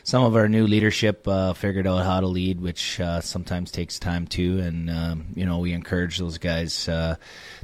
some 0.04 0.24
of 0.24 0.36
our 0.36 0.50
new 0.50 0.68
leadership 0.68 1.26
uh, 1.28 1.54
figured 1.54 1.88
out 1.88 2.04
how 2.04 2.20
to 2.20 2.28
lead, 2.28 2.60
which 2.60 3.00
uh, 3.00 3.22
sometimes 3.22 3.72
takes 3.72 4.00
time 4.00 4.28
too. 4.28 4.60
And 4.60 4.90
um, 4.90 5.26
you 5.34 5.46
know, 5.46 5.60
we 5.60 5.72
encourage 5.72 6.18
those 6.18 6.38
guys 6.38 6.90
uh, 6.90 7.16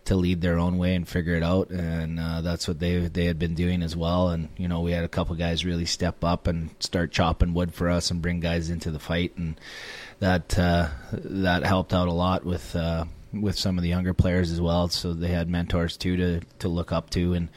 to 0.06 0.16
lead 0.16 0.42
their 0.42 0.58
own 0.58 0.78
way 0.78 0.96
and 0.96 1.08
figure 1.08 1.36
it 1.36 1.44
out, 1.44 1.70
and 1.70 2.20
uh, 2.20 2.42
that's 2.42 2.68
what 2.68 2.80
they 2.80 3.00
they 3.00 3.26
had 3.26 3.38
been 3.38 3.56
doing 3.56 3.84
as 3.84 3.96
well. 3.96 4.30
And 4.30 4.48
you 4.58 4.68
know, 4.68 4.80
we 4.82 4.92
had 4.92 5.04
a 5.04 5.10
couple 5.10 5.36
guys 5.36 5.66
really 5.66 5.86
step 5.86 6.24
up 6.24 6.48
and 6.48 6.70
start 6.80 7.12
chopping 7.12 7.54
wood 7.54 7.74
for 7.74 7.90
us 7.90 8.10
and 8.10 8.22
bring 8.22 8.40
guys 8.40 8.70
into 8.70 8.90
the 8.90 9.00
fight, 9.00 9.34
and 9.36 9.60
that 10.20 10.58
uh, 10.58 10.90
that 11.12 11.66
helped 11.66 11.94
out 11.94 12.08
a 12.08 12.14
lot 12.14 12.46
with 12.46 12.74
uh, 12.74 13.04
with 13.34 13.58
some 13.58 13.78
of 13.78 13.84
the 13.84 13.90
younger 13.90 14.14
players 14.14 14.50
as 14.50 14.62
well. 14.62 14.88
So 14.88 15.14
they 15.14 15.28
had 15.28 15.50
mentors 15.50 15.98
too 15.98 16.16
to 16.16 16.40
to 16.60 16.70
look 16.70 16.94
up 16.94 17.10
to 17.12 17.34
and 17.34 17.50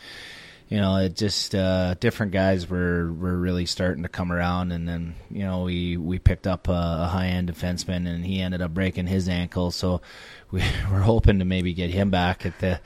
you 0.72 0.80
know, 0.80 0.96
it 0.96 1.14
just 1.14 1.54
uh, 1.54 1.92
different 2.00 2.32
guys 2.32 2.66
were 2.66 3.12
were 3.12 3.36
really 3.36 3.66
starting 3.66 4.04
to 4.04 4.08
come 4.08 4.32
around, 4.32 4.72
and 4.72 4.88
then 4.88 5.14
you 5.30 5.42
know 5.42 5.64
we 5.64 5.98
we 5.98 6.18
picked 6.18 6.46
up 6.46 6.66
a, 6.66 6.72
a 6.72 7.08
high 7.08 7.26
end 7.26 7.52
defenseman, 7.52 8.08
and 8.08 8.24
he 8.24 8.40
ended 8.40 8.62
up 8.62 8.72
breaking 8.72 9.06
his 9.06 9.28
ankle, 9.28 9.70
so 9.70 10.00
we 10.50 10.60
we're 10.90 11.00
hoping 11.00 11.40
to 11.40 11.44
maybe 11.44 11.74
get 11.74 11.90
him 11.90 12.08
back 12.08 12.46
at 12.46 12.58
the 12.60 12.80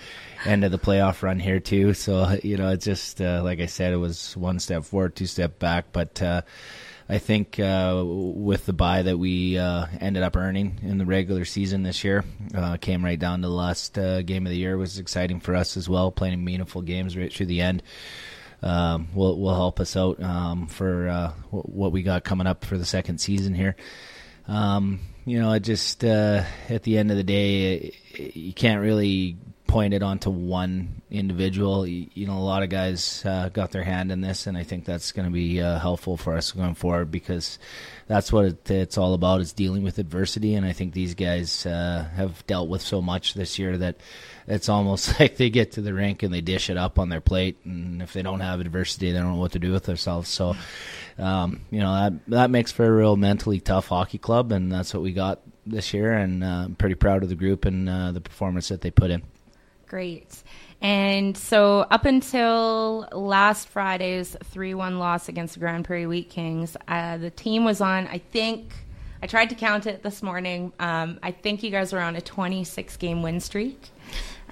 end 0.45 0.65
of 0.65 0.73
the 0.73 0.81
playoff 0.81 1.23
run 1.23 1.39
here 1.39 1.61
too. 1.61 1.95
So 1.95 2.37
you 2.43 2.57
know, 2.57 2.71
it's 2.71 2.85
just 2.85 3.21
uh, 3.21 3.43
like 3.45 3.61
I 3.61 3.67
said, 3.67 3.93
it 3.93 3.99
was 3.99 4.37
one 4.37 4.59
step 4.59 4.83
forward, 4.85 5.15
two 5.15 5.27
step 5.27 5.61
back, 5.61 5.93
but. 5.93 6.21
Uh, 6.21 6.43
I 7.09 7.19
think 7.19 7.61
uh, 7.61 8.03
with 8.05 8.67
the 8.67 8.73
buy 8.73 9.03
that 9.03 9.17
we 9.17 9.59
uh, 9.59 9.87
ended 10.01 10.25
up 10.25 10.37
earning 10.37 10.81
in 10.83 10.99
the 10.99 11.07
regular 11.07 11.45
season 11.45 11.85
this 11.85 12.03
year, 12.03 12.25
uh, 12.53 12.79
came 12.79 13.05
right 13.05 13.19
down 13.19 13.43
to 13.43 13.49
the 13.49 13.55
last 13.55 13.97
uh, 13.97 14.23
game 14.23 14.45
of 14.45 14.51
the 14.51 14.59
year 14.59 14.77
was 14.77 14.99
exciting 14.99 15.39
for 15.39 15.55
us 15.55 15.77
as 15.77 15.89
well. 15.89 16.11
Playing 16.11 16.45
meaningful 16.45 16.83
games 16.83 17.17
right 17.17 17.33
through 17.33 17.47
the 17.47 17.61
end 17.61 17.85
um, 18.63 19.09
will 19.15 19.39
will 19.39 19.55
help 19.55 19.79
us 19.79 19.97
out 19.97 20.21
um, 20.21 20.67
for 20.67 21.09
uh, 21.09 21.33
what 21.51 21.93
we 21.93 22.03
got 22.03 22.25
coming 22.25 22.49
up 22.49 22.65
for 22.65 22.77
the 22.77 22.85
second 22.85 23.19
season 23.19 23.55
here. 23.55 23.77
Um, 24.49 25.01
you 25.25 25.41
know, 25.41 25.53
it 25.53 25.61
just 25.61 26.05
uh, 26.05 26.43
at 26.69 26.83
the 26.83 26.99
end 26.99 27.13
of 27.13 27.17
the 27.17 27.25
day, 27.25 27.95
you 28.35 28.53
can't 28.53 28.81
really 28.81 29.37
point 29.67 29.95
it 29.95 30.03
onto 30.03 30.31
one 30.31 31.03
individual. 31.11 31.87
You, 31.87 32.09
you 32.15 32.27
know, 32.27 32.39
a 32.39 32.41
lot 32.41 32.63
of 32.63 32.69
guys 32.69 33.25
uh, 33.25 33.49
got 33.49 33.71
their 33.73 33.83
hand 33.83 34.13
in 34.13 34.21
this, 34.21 34.47
and 34.47 34.57
I 34.57 34.63
think 34.63 34.85
that's 34.85 35.13
going 35.13 35.27
to 35.27 35.33
be 35.33 35.61
uh, 35.61 35.79
helpful 35.79 36.17
for 36.17 36.37
us 36.37 36.53
going 36.53 36.75
forward 36.75 37.11
because 37.11 37.59
that's 38.07 38.33
what 38.33 38.45
it, 38.45 38.71
it's 38.71 38.99
all 38.99 39.15
about 39.15 39.41
is 39.41 39.53
dealing 39.53 39.83
with 39.83 39.99
adversity. 39.99 40.55
And 40.55 40.65
I 40.65 40.73
think 40.73 40.93
these 40.93 41.15
guys 41.15 41.67
uh, 41.67 42.09
have 42.15 42.47
dealt 42.47 42.69
with 42.69 42.83
so 42.83 43.03
much 43.03 43.35
this 43.35 43.59
year 43.59 43.77
that 43.79 43.97
it's 44.47 44.69
almost 44.69 45.19
like 45.21 45.37
they 45.37 45.51
get 45.51 45.73
to 45.73 45.81
the 45.81 45.93
rink 45.95 46.23
and 46.23 46.33
they 46.33 46.41
dish 46.41 46.71
it 46.71 46.77
up 46.77 46.99
on 46.99 47.09
their 47.09 47.21
plate, 47.21 47.59
and 47.65 48.03
if 48.03 48.13
they 48.13 48.23
don't 48.23 48.41
have 48.41 48.61
adversity, 48.61 49.13
they 49.13 49.19
don't 49.19 49.35
know 49.35 49.41
what 49.41 49.53
to 49.53 49.59
do 49.59 49.73
with 49.73 49.85
themselves. 49.85 50.29
So, 50.29 50.57
um, 51.19 51.61
you 51.71 51.81
know, 51.81 51.93
that 51.95 52.13
that 52.29 52.51
makes 52.51 52.73
for 52.73 52.85
a 52.85 52.91
real 52.91 53.17
mentally 53.17 53.61
tough 53.61 53.89
hockey 53.89 54.19
club, 54.19 54.53
and 54.53 54.71
that's 54.71 54.95
what 54.95 55.03
we 55.03 55.13
got 55.13 55.41
this 55.67 55.93
year. 55.93 56.13
And 56.13 56.45
uh, 56.45 56.65
I'm 56.67 56.75
pretty 56.77 56.95
proud 56.95 57.23
of 57.23 57.29
the 57.29 57.35
group 57.35 57.65
and 57.65 57.89
uh, 57.89 58.13
the 58.13 58.21
performance 58.21 58.69
that 58.69 58.81
they 58.81 58.91
put 58.91 59.11
in. 59.11 59.23
Great. 59.87 60.43
And 60.83 61.37
so, 61.37 61.87
up 61.91 62.05
until 62.05 63.09
last 63.13 63.69
Friday's 63.69 64.37
3 64.45 64.75
1 64.75 64.99
loss 64.99 65.29
against 65.29 65.55
the 65.55 65.61
Grande 65.61 65.85
Prairie 65.85 66.07
Wheat 66.07 66.29
Kings, 66.29 66.77
uh, 66.89 67.17
the 67.17 67.31
team 67.31 67.65
was 67.65 67.81
on, 67.81 68.07
I 68.09 68.19
think, 68.19 68.73
I 69.23 69.27
tried 69.27 69.49
to 69.51 69.55
count 69.55 69.87
it 69.87 70.03
this 70.03 70.23
morning. 70.23 70.73
Um, 70.79 71.19
I 71.23 71.31
think 71.31 71.63
you 71.63 71.71
guys 71.71 71.93
were 71.93 72.01
on 72.01 72.17
a 72.17 72.21
26 72.21 72.97
game 72.99 73.23
win 73.23 73.41
streak. 73.41 73.89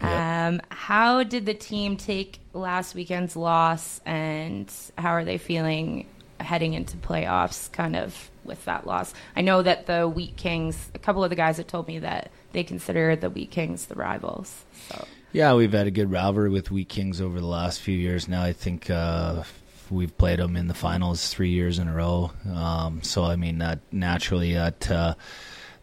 Yep. 0.02 0.10
Um, 0.10 0.60
how 0.70 1.22
did 1.22 1.46
the 1.46 1.54
team 1.54 1.96
take 1.96 2.40
last 2.52 2.94
weekend's 2.94 3.36
loss, 3.36 4.00
and 4.04 4.72
how 4.98 5.10
are 5.10 5.24
they 5.24 5.38
feeling 5.38 6.08
heading 6.40 6.74
into 6.74 6.96
playoffs, 6.96 7.70
kind 7.70 7.96
of 7.96 8.30
with 8.44 8.64
that 8.64 8.86
loss? 8.86 9.14
I 9.36 9.42
know 9.42 9.62
that 9.62 9.86
the 9.86 10.08
Wheat 10.08 10.36
Kings, 10.36 10.90
a 10.94 10.98
couple 10.98 11.22
of 11.22 11.30
the 11.30 11.36
guys 11.36 11.58
have 11.58 11.66
told 11.66 11.86
me 11.86 11.98
that 12.00 12.30
they 12.52 12.64
consider 12.64 13.14
the 13.14 13.30
Wheat 13.30 13.50
Kings 13.50 13.86
the 13.86 13.94
rivals. 13.94 14.64
So. 14.88 15.06
Yeah, 15.34 15.54
we've 15.54 15.72
had 15.72 15.88
a 15.88 15.90
good 15.90 16.12
rivalry 16.12 16.48
with 16.48 16.70
Wheat 16.70 16.88
Kings 16.88 17.20
over 17.20 17.40
the 17.40 17.46
last 17.46 17.80
few 17.80 17.98
years 17.98 18.28
now. 18.28 18.44
I 18.44 18.52
think 18.52 18.88
uh, 18.88 19.42
we've 19.90 20.16
played 20.16 20.38
them 20.38 20.54
in 20.54 20.68
the 20.68 20.74
finals 20.74 21.28
three 21.28 21.50
years 21.50 21.80
in 21.80 21.88
a 21.88 21.92
row. 21.92 22.30
Um, 22.48 23.02
so, 23.02 23.24
I 23.24 23.34
mean, 23.34 23.58
that 23.58 23.80
naturally 23.90 24.54
that. 24.54 24.88
Uh, 24.88 25.14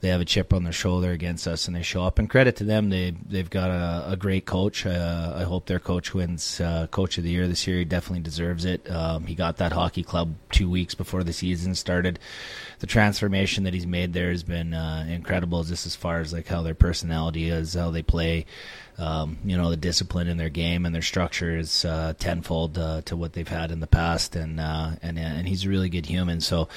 they 0.01 0.09
have 0.09 0.19
a 0.19 0.25
chip 0.25 0.51
on 0.51 0.63
their 0.63 0.73
shoulder 0.73 1.11
against 1.11 1.47
us 1.47 1.67
and 1.67 1.75
they 1.75 1.83
show 1.83 2.03
up. 2.03 2.17
And 2.17 2.27
credit 2.27 2.55
to 2.57 2.63
them, 2.63 2.89
they 2.89 3.11
they've 3.11 3.49
got 3.49 3.69
a, 3.69 4.13
a 4.13 4.17
great 4.17 4.45
coach. 4.45 4.85
Uh, 4.85 5.33
I 5.35 5.43
hope 5.43 5.67
their 5.67 5.79
coach 5.79 6.13
wins 6.13 6.59
uh, 6.59 6.87
Coach 6.87 7.19
of 7.19 7.23
the 7.23 7.29
Year 7.29 7.47
this 7.47 7.67
year. 7.67 7.77
He 7.77 7.85
definitely 7.85 8.23
deserves 8.23 8.65
it. 8.65 8.89
Um, 8.89 9.27
he 9.27 9.35
got 9.35 9.57
that 9.57 9.71
hockey 9.71 10.03
club 10.03 10.33
two 10.51 10.69
weeks 10.69 10.95
before 10.95 11.23
the 11.23 11.33
season 11.33 11.75
started. 11.75 12.17
The 12.79 12.87
transformation 12.87 13.63
that 13.65 13.75
he's 13.75 13.85
made 13.85 14.13
there 14.13 14.31
has 14.31 14.41
been 14.41 14.73
uh, 14.73 15.05
incredible, 15.07 15.63
just 15.63 15.85
as 15.85 15.95
far 15.95 16.19
as 16.19 16.33
like 16.33 16.47
how 16.47 16.63
their 16.63 16.73
personality 16.73 17.49
is, 17.49 17.75
how 17.75 17.91
they 17.91 18.01
play. 18.01 18.47
Um, 18.97 19.37
you 19.43 19.57
know 19.57 19.69
the 19.69 19.77
discipline 19.77 20.27
in 20.27 20.37
their 20.37 20.49
game 20.49 20.85
and 20.85 20.93
their 20.93 21.01
structure 21.01 21.57
is 21.57 21.85
uh, 21.85 22.13
tenfold 22.19 22.77
uh, 22.77 23.01
to 23.05 23.15
what 23.15 23.33
they've 23.33 23.47
had 23.47 23.71
in 23.71 23.79
the 23.79 23.87
past, 23.87 24.35
and 24.35 24.59
uh, 24.59 24.91
and 25.01 25.17
and 25.17 25.47
he's 25.47 25.65
a 25.65 25.69
really 25.69 25.89
good 25.89 26.05
human. 26.05 26.41
So, 26.41 26.67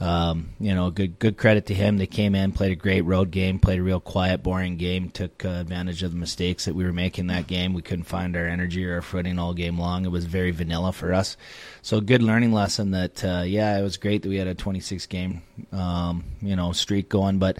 um, 0.00 0.50
you 0.60 0.74
know, 0.74 0.90
good 0.90 1.18
good 1.18 1.36
credit 1.36 1.66
to 1.66 1.74
him. 1.74 1.98
They 1.98 2.06
came 2.06 2.34
in, 2.34 2.52
played 2.52 2.72
a 2.72 2.76
great 2.76 3.02
road 3.02 3.30
game, 3.30 3.58
played 3.58 3.78
a 3.78 3.82
real 3.82 4.00
quiet, 4.00 4.42
boring 4.42 4.76
game, 4.76 5.08
took 5.10 5.44
uh, 5.44 5.48
advantage 5.48 6.02
of 6.02 6.12
the 6.12 6.18
mistakes 6.18 6.64
that 6.64 6.74
we 6.74 6.84
were 6.84 6.92
making 6.92 7.28
that 7.28 7.46
game. 7.46 7.72
We 7.72 7.82
couldn't 7.82 8.04
find 8.04 8.36
our 8.36 8.46
energy 8.46 8.84
or 8.84 8.94
our 8.96 9.02
footing 9.02 9.38
all 9.38 9.54
game 9.54 9.78
long. 9.78 10.04
It 10.04 10.10
was 10.10 10.24
very 10.24 10.50
vanilla 10.50 10.92
for 10.92 11.12
us. 11.14 11.36
So, 11.80 12.00
good 12.00 12.22
learning 12.22 12.52
lesson. 12.52 12.90
That 12.90 13.24
uh, 13.24 13.42
yeah, 13.46 13.78
it 13.78 13.82
was 13.82 13.96
great 13.96 14.22
that 14.22 14.28
we 14.28 14.36
had 14.36 14.48
a 14.48 14.54
26 14.54 15.06
game 15.06 15.42
um, 15.72 16.24
you 16.40 16.56
know 16.56 16.72
streak 16.72 17.08
going, 17.08 17.38
but 17.38 17.58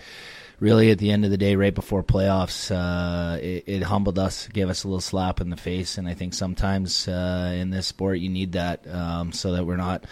really 0.62 0.92
at 0.92 0.98
the 0.98 1.11
end 1.11 1.25
of 1.25 1.33
the 1.33 1.37
day, 1.37 1.57
right 1.57 1.75
before 1.75 2.05
playoffs, 2.05 2.70
uh, 2.70 3.37
it, 3.38 3.64
it, 3.66 3.83
humbled 3.83 4.16
us, 4.16 4.46
gave 4.46 4.68
us 4.68 4.85
a 4.85 4.87
little 4.87 5.01
slap 5.01 5.40
in 5.40 5.51
the 5.51 5.57
face, 5.57 5.98
and 5.98 6.07
I 6.07 6.14
think 6.14 6.35
sometimes 6.35 7.09
uh, 7.09 7.53
in 7.57 7.70
this 7.70 7.88
sport 7.88 8.20
you 8.20 8.29
need 8.29 8.53
that 8.53 8.87
um, 8.87 9.33
so 9.33 9.53
that 9.53 9.66
we're 9.66 9.77
not 9.77 10.05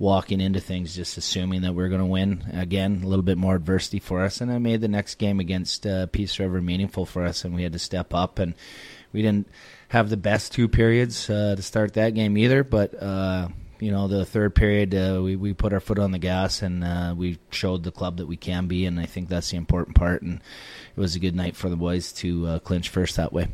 walking 0.00 0.40
into 0.40 0.58
things 0.58 0.96
just 0.96 1.16
assuming 1.18 1.62
that 1.62 1.74
we're 1.74 1.88
going 1.88 2.00
to 2.00 2.06
win. 2.06 2.44
Again, 2.52 3.02
a 3.04 3.06
little 3.06 3.22
bit 3.22 3.38
more 3.38 3.54
adversity 3.54 4.00
for 4.00 4.24
us, 4.24 4.40
and 4.40 4.50
it 4.50 4.58
made 4.58 4.80
the 4.80 4.88
next 4.88 5.14
game 5.14 5.38
against 5.38 5.86
uh, 5.86 6.06
Peace 6.06 6.36
River 6.40 6.60
meaningful 6.60 7.06
for 7.06 7.24
us, 7.24 7.44
and 7.44 7.54
we 7.54 7.62
had 7.62 7.72
to 7.72 7.78
step 7.78 8.12
up, 8.12 8.40
and 8.40 8.54
we 9.12 9.22
didn't 9.22 9.46
have 9.86 10.10
the 10.10 10.16
best 10.16 10.50
two 10.50 10.66
periods 10.66 11.30
uh, 11.30 11.54
to 11.54 11.62
start 11.62 11.94
that 11.94 12.14
game 12.14 12.36
either, 12.36 12.64
but 12.64 13.00
uh, 13.00 13.46
you 13.82 13.90
know, 13.90 14.06
the 14.06 14.24
third 14.24 14.54
period, 14.54 14.94
uh, 14.94 15.20
we 15.20 15.34
we 15.34 15.54
put 15.54 15.72
our 15.72 15.80
foot 15.80 15.98
on 15.98 16.12
the 16.12 16.18
gas 16.20 16.62
and 16.62 16.84
uh, 16.84 17.14
we 17.16 17.40
showed 17.50 17.82
the 17.82 17.90
club 17.90 18.18
that 18.18 18.26
we 18.26 18.36
can 18.36 18.68
be, 18.68 18.86
and 18.86 19.00
I 19.00 19.06
think 19.06 19.28
that's 19.28 19.50
the 19.50 19.56
important 19.56 19.96
part. 19.96 20.22
And 20.22 20.40
it 20.96 21.00
was 21.00 21.16
a 21.16 21.18
good 21.18 21.34
night 21.34 21.56
for 21.56 21.68
the 21.68 21.74
boys 21.74 22.12
to 22.14 22.46
uh, 22.46 22.58
clinch 22.60 22.90
first 22.90 23.16
that 23.16 23.32
way. 23.32 23.48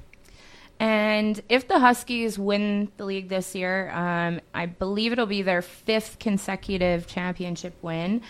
And 0.79 1.41
if 1.49 1.67
the 1.67 1.79
Huskies 1.79 2.39
win 2.39 2.93
the 2.99 3.07
league 3.07 3.31
this 3.31 3.55
year, 3.55 3.91
um, 3.91 4.43
I 4.53 4.67
believe 4.67 5.13
it'll 5.13 5.25
be 5.25 5.41
their 5.41 5.63
fifth 5.63 6.19
consecutive 6.19 7.07
championship 7.07 7.75
win. 7.81 8.21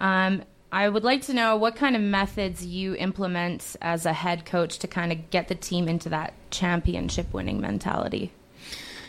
Um, 0.00 0.42
I 0.72 0.88
would 0.88 1.04
like 1.04 1.22
to 1.22 1.34
know 1.34 1.56
what 1.56 1.76
kind 1.76 1.94
of 1.94 2.02
methods 2.02 2.66
you 2.66 2.96
implement 2.96 3.76
as 3.80 4.06
a 4.06 4.12
head 4.12 4.44
coach 4.44 4.80
to 4.80 4.88
kind 4.88 5.12
of 5.12 5.30
get 5.30 5.46
the 5.46 5.54
team 5.54 5.88
into 5.88 6.08
that 6.08 6.34
championship 6.50 7.32
winning 7.32 7.60
mentality. 7.60 8.32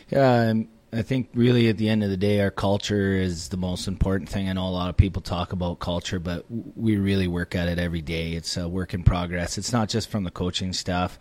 Yeah, 0.09 0.49
um, 0.51 0.67
I 0.95 1.01
think 1.01 1.29
really 1.33 1.67
at 1.67 1.77
the 1.77 1.89
end 1.89 2.03
of 2.03 2.09
the 2.09 2.15
day, 2.17 2.39
our 2.39 2.51
culture 2.51 3.13
is 3.13 3.49
the 3.49 3.57
most 3.57 3.87
important 3.87 4.29
thing. 4.29 4.47
I 4.47 4.53
know 4.53 4.67
a 4.67 4.69
lot 4.69 4.89
of 4.89 4.95
people 4.95 5.21
talk 5.21 5.51
about 5.51 5.79
culture, 5.79 6.19
but 6.19 6.45
we 6.49 6.95
really 6.95 7.27
work 7.27 7.53
at 7.53 7.67
it 7.67 7.79
every 7.79 8.01
day. 8.01 8.31
It's 8.31 8.55
a 8.55 8.69
work 8.69 8.93
in 8.93 9.03
progress. 9.03 9.57
It's 9.57 9.73
not 9.73 9.89
just 9.89 10.09
from 10.09 10.23
the 10.23 10.31
coaching 10.31 10.71
staff. 10.71 11.19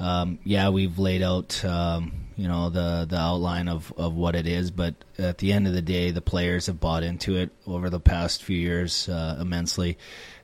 um, 0.00 0.38
yeah, 0.44 0.70
we've 0.70 0.98
laid 0.98 1.22
out 1.22 1.62
um, 1.64 2.12
you 2.36 2.48
know 2.48 2.70
the 2.70 3.06
the 3.08 3.18
outline 3.18 3.68
of, 3.68 3.92
of 3.98 4.14
what 4.14 4.34
it 4.34 4.46
is, 4.46 4.70
but 4.70 4.94
at 5.18 5.36
the 5.38 5.52
end 5.52 5.66
of 5.66 5.74
the 5.74 5.82
day, 5.82 6.10
the 6.10 6.22
players 6.22 6.66
have 6.66 6.80
bought 6.80 7.02
into 7.02 7.36
it 7.36 7.50
over 7.66 7.90
the 7.90 8.00
past 8.00 8.42
few 8.42 8.56
years 8.56 9.08
uh, 9.10 9.36
immensely. 9.38 9.98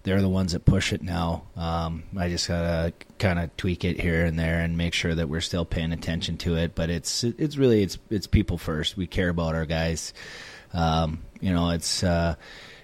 They're 0.07 0.23
the 0.23 0.29
ones 0.29 0.53
that 0.53 0.64
push 0.64 0.92
it 0.92 1.03
now. 1.03 1.42
Um, 1.57 2.05
I 2.16 2.29
just 2.29 2.47
gotta 2.47 2.92
kind 3.19 3.40
of 3.40 3.57
tweak 3.57 3.85
it 3.85 4.01
here 4.01 4.25
and 4.25 4.38
there 4.38 4.61
and 4.61 4.79
make 4.79 4.95
sure 4.95 5.12
that 5.12 5.29
we're 5.29 5.40
still 5.40 5.64
paying 5.64 5.90
attention 5.90 6.37
to 6.38 6.55
it. 6.55 6.77
But 6.77 6.90
it's 6.90 7.25
it's 7.25 7.57
really 7.57 7.83
it's 7.83 7.99
it's 8.09 8.29
people 8.29 8.57
first. 8.57 8.97
We 8.97 9.09
care 9.09 9.31
about 9.31 9.57
our 9.57 9.66
guys. 9.66 10.14
Um, 10.73 11.25
you 11.40 11.53
know, 11.53 11.71
it's 11.71 12.05
uh, 12.05 12.37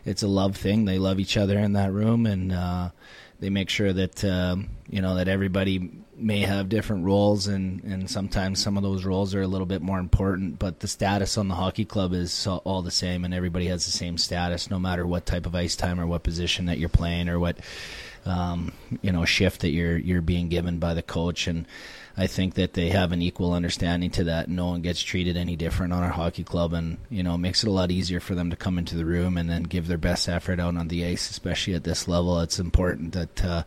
it's 0.04 0.24
a 0.24 0.26
love 0.26 0.56
thing. 0.56 0.84
They 0.84 0.98
love 0.98 1.20
each 1.20 1.36
other 1.36 1.60
in 1.60 1.74
that 1.74 1.92
room, 1.92 2.26
and 2.26 2.50
uh, 2.52 2.90
they 3.38 3.50
make 3.50 3.70
sure 3.70 3.92
that 3.92 4.24
um, 4.24 4.70
you 4.90 5.00
know 5.00 5.14
that 5.14 5.28
everybody 5.28 5.92
may 6.22 6.40
have 6.40 6.68
different 6.68 7.04
roles, 7.04 7.46
and 7.46 7.82
and 7.84 8.10
sometimes 8.10 8.62
some 8.62 8.76
of 8.76 8.82
those 8.82 9.04
roles 9.04 9.34
are 9.34 9.42
a 9.42 9.46
little 9.46 9.66
bit 9.66 9.82
more 9.82 9.98
important. 9.98 10.58
But 10.58 10.80
the 10.80 10.88
status 10.88 11.36
on 11.36 11.48
the 11.48 11.54
hockey 11.54 11.84
club 11.84 12.12
is 12.12 12.46
all 12.46 12.82
the 12.82 12.90
same, 12.90 13.24
and 13.24 13.34
everybody 13.34 13.66
has 13.66 13.84
the 13.84 13.92
same 13.92 14.18
status, 14.18 14.70
no 14.70 14.78
matter 14.78 15.06
what 15.06 15.26
type 15.26 15.46
of 15.46 15.54
ice 15.54 15.76
time 15.76 16.00
or 16.00 16.06
what 16.06 16.22
position 16.22 16.66
that 16.66 16.78
you're 16.78 16.88
playing 16.88 17.28
or 17.28 17.38
what 17.38 17.58
um, 18.24 18.72
you 19.00 19.12
know 19.12 19.24
shift 19.24 19.62
that 19.62 19.70
you're 19.70 19.98
you're 19.98 20.22
being 20.22 20.48
given 20.48 20.78
by 20.78 20.94
the 20.94 21.02
coach 21.02 21.46
and 21.46 21.66
I 22.16 22.26
think 22.26 22.54
that 22.54 22.74
they 22.74 22.90
have 22.90 23.12
an 23.12 23.22
equal 23.22 23.52
understanding 23.52 24.10
to 24.12 24.24
that. 24.24 24.48
No 24.48 24.66
one 24.66 24.82
gets 24.82 25.02
treated 25.02 25.36
any 25.36 25.56
different 25.56 25.92
on 25.92 26.02
our 26.02 26.10
hockey 26.10 26.44
club, 26.44 26.74
and 26.74 26.98
you 27.08 27.22
know, 27.22 27.34
it 27.34 27.38
makes 27.38 27.64
it 27.64 27.68
a 27.68 27.72
lot 27.72 27.90
easier 27.90 28.20
for 28.20 28.34
them 28.34 28.50
to 28.50 28.56
come 28.56 28.78
into 28.78 28.96
the 28.96 29.04
room 29.04 29.38
and 29.38 29.48
then 29.48 29.62
give 29.62 29.86
their 29.86 29.98
best 29.98 30.28
effort 30.28 30.60
out 30.60 30.76
on 30.76 30.88
the 30.88 31.06
ice, 31.06 31.30
especially 31.30 31.74
at 31.74 31.84
this 31.84 32.06
level. 32.08 32.40
It's 32.40 32.58
important 32.58 33.12
that. 33.12 33.44
Uh, 33.44 33.62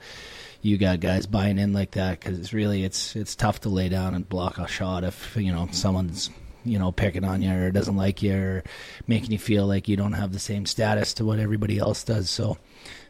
you 0.65 0.79
got 0.79 0.99
guys 0.99 1.27
buying 1.27 1.59
in 1.59 1.73
like 1.73 1.91
that 1.91 2.19
because 2.19 2.39
it's 2.39 2.51
really 2.51 2.83
it's 2.83 3.15
it's 3.15 3.35
tough 3.35 3.61
to 3.61 3.69
lay 3.69 3.87
down 3.87 4.15
and 4.15 4.27
block 4.27 4.57
a 4.57 4.67
shot 4.67 5.03
if 5.03 5.35
you 5.37 5.51
know 5.51 5.67
someone's 5.71 6.31
you 6.63 6.79
know 6.79 6.91
picking 6.91 7.23
on 7.23 7.43
you 7.43 7.53
or 7.53 7.69
doesn't 7.69 7.95
like 7.95 8.23
you 8.23 8.35
or 8.35 8.63
making 9.07 9.31
you 9.31 9.37
feel 9.37 9.67
like 9.67 9.87
you 9.87 9.95
don't 9.95 10.13
have 10.13 10.33
the 10.33 10.39
same 10.39 10.65
status 10.65 11.13
to 11.13 11.23
what 11.23 11.37
everybody 11.37 11.77
else 11.77 12.03
does. 12.03 12.31
So 12.31 12.57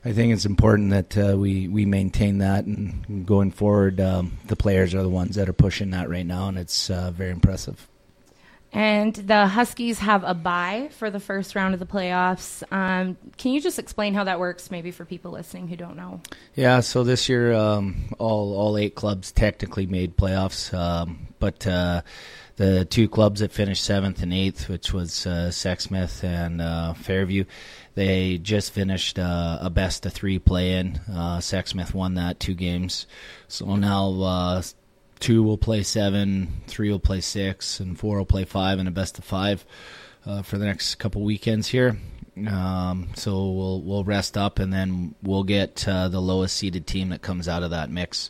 I 0.03 0.11
think 0.11 0.33
it's 0.33 0.45
important 0.45 0.89
that 0.91 1.17
uh, 1.17 1.37
we 1.37 1.69
we 1.69 1.85
maintain 1.85 2.39
that, 2.39 2.65
and 2.65 3.25
going 3.25 3.51
forward, 3.51 4.01
um, 4.01 4.37
the 4.47 4.57
players 4.57 4.93
are 4.93 5.01
the 5.01 5.09
ones 5.09 5.35
that 5.35 5.47
are 5.47 5.53
pushing 5.53 5.91
that 5.91 6.09
right 6.09 6.25
now, 6.25 6.49
and 6.49 6.57
it's 6.57 6.89
uh, 6.89 7.11
very 7.11 7.31
impressive. 7.31 7.87
And 8.75 9.15
the 9.15 9.47
Huskies 9.47 9.99
have 9.99 10.25
a 10.25 10.33
bye 10.33 10.89
for 10.97 11.09
the 11.09 11.21
first 11.21 11.55
round 11.55 11.73
of 11.73 11.79
the 11.79 11.85
playoffs. 11.85 12.61
Um, 12.73 13.15
can 13.38 13.53
you 13.53 13.61
just 13.61 13.79
explain 13.79 14.13
how 14.13 14.25
that 14.25 14.38
works, 14.38 14.69
maybe 14.69 14.91
for 14.91 15.05
people 15.05 15.31
listening 15.31 15.69
who 15.69 15.77
don't 15.77 15.95
know? 15.95 16.19
Yeah, 16.55 16.81
so 16.81 17.05
this 17.05 17.29
year, 17.29 17.53
um, 17.53 18.13
all 18.19 18.53
all 18.53 18.77
eight 18.77 18.93
clubs 18.93 19.31
technically 19.31 19.85
made 19.85 20.17
playoffs, 20.17 20.73
um, 20.73 21.27
but 21.39 21.65
uh, 21.65 22.01
the 22.57 22.83
two 22.83 23.07
clubs 23.07 23.39
that 23.39 23.53
finished 23.53 23.81
seventh 23.81 24.21
and 24.21 24.33
eighth, 24.33 24.67
which 24.67 24.91
was 24.91 25.25
uh, 25.25 25.51
Sexsmith 25.51 26.21
and 26.21 26.61
uh, 26.61 26.95
Fairview, 26.95 27.45
they 27.93 28.38
just 28.39 28.73
finished 28.73 29.17
uh, 29.17 29.57
a 29.61 29.69
best 29.69 30.05
of 30.05 30.11
three 30.11 30.38
play 30.38 30.73
in. 30.73 30.99
Uh, 31.09 31.38
Sexsmith 31.38 31.93
won 31.93 32.15
that 32.15 32.41
two 32.41 32.53
games. 32.53 33.07
So 33.47 33.77
now 33.77 34.21
uh, 34.21 34.61
two 35.25 35.41
will 35.41 35.57
play 35.57 35.81
seven, 35.81 36.61
three 36.67 36.91
will 36.91 36.99
play 36.99 37.19
six, 37.19 37.79
and 37.79 37.97
four 37.97 38.19
will 38.19 38.27
play 38.27 38.45
five, 38.45 38.77
and 38.77 38.88
a 38.88 38.91
best 38.91 39.17
of 39.17 39.23
five 39.23 39.65
uh, 40.23 40.43
for 40.43 40.59
the 40.59 40.65
next 40.65 40.95
couple 40.95 41.23
weekends 41.23 41.67
here. 41.67 41.97
Um, 42.47 43.09
so 43.15 43.31
we'll 43.49 43.81
we'll 43.81 44.03
rest 44.03 44.38
up, 44.38 44.59
and 44.59 44.71
then 44.71 45.15
we'll 45.23 45.43
get 45.43 45.88
uh, 45.88 46.09
the 46.09 46.21
lowest 46.21 46.55
seeded 46.55 46.85
team 46.85 47.09
that 47.09 47.23
comes 47.23 47.47
out 47.47 47.63
of 47.63 47.71
that 47.71 47.89
mix. 47.89 48.29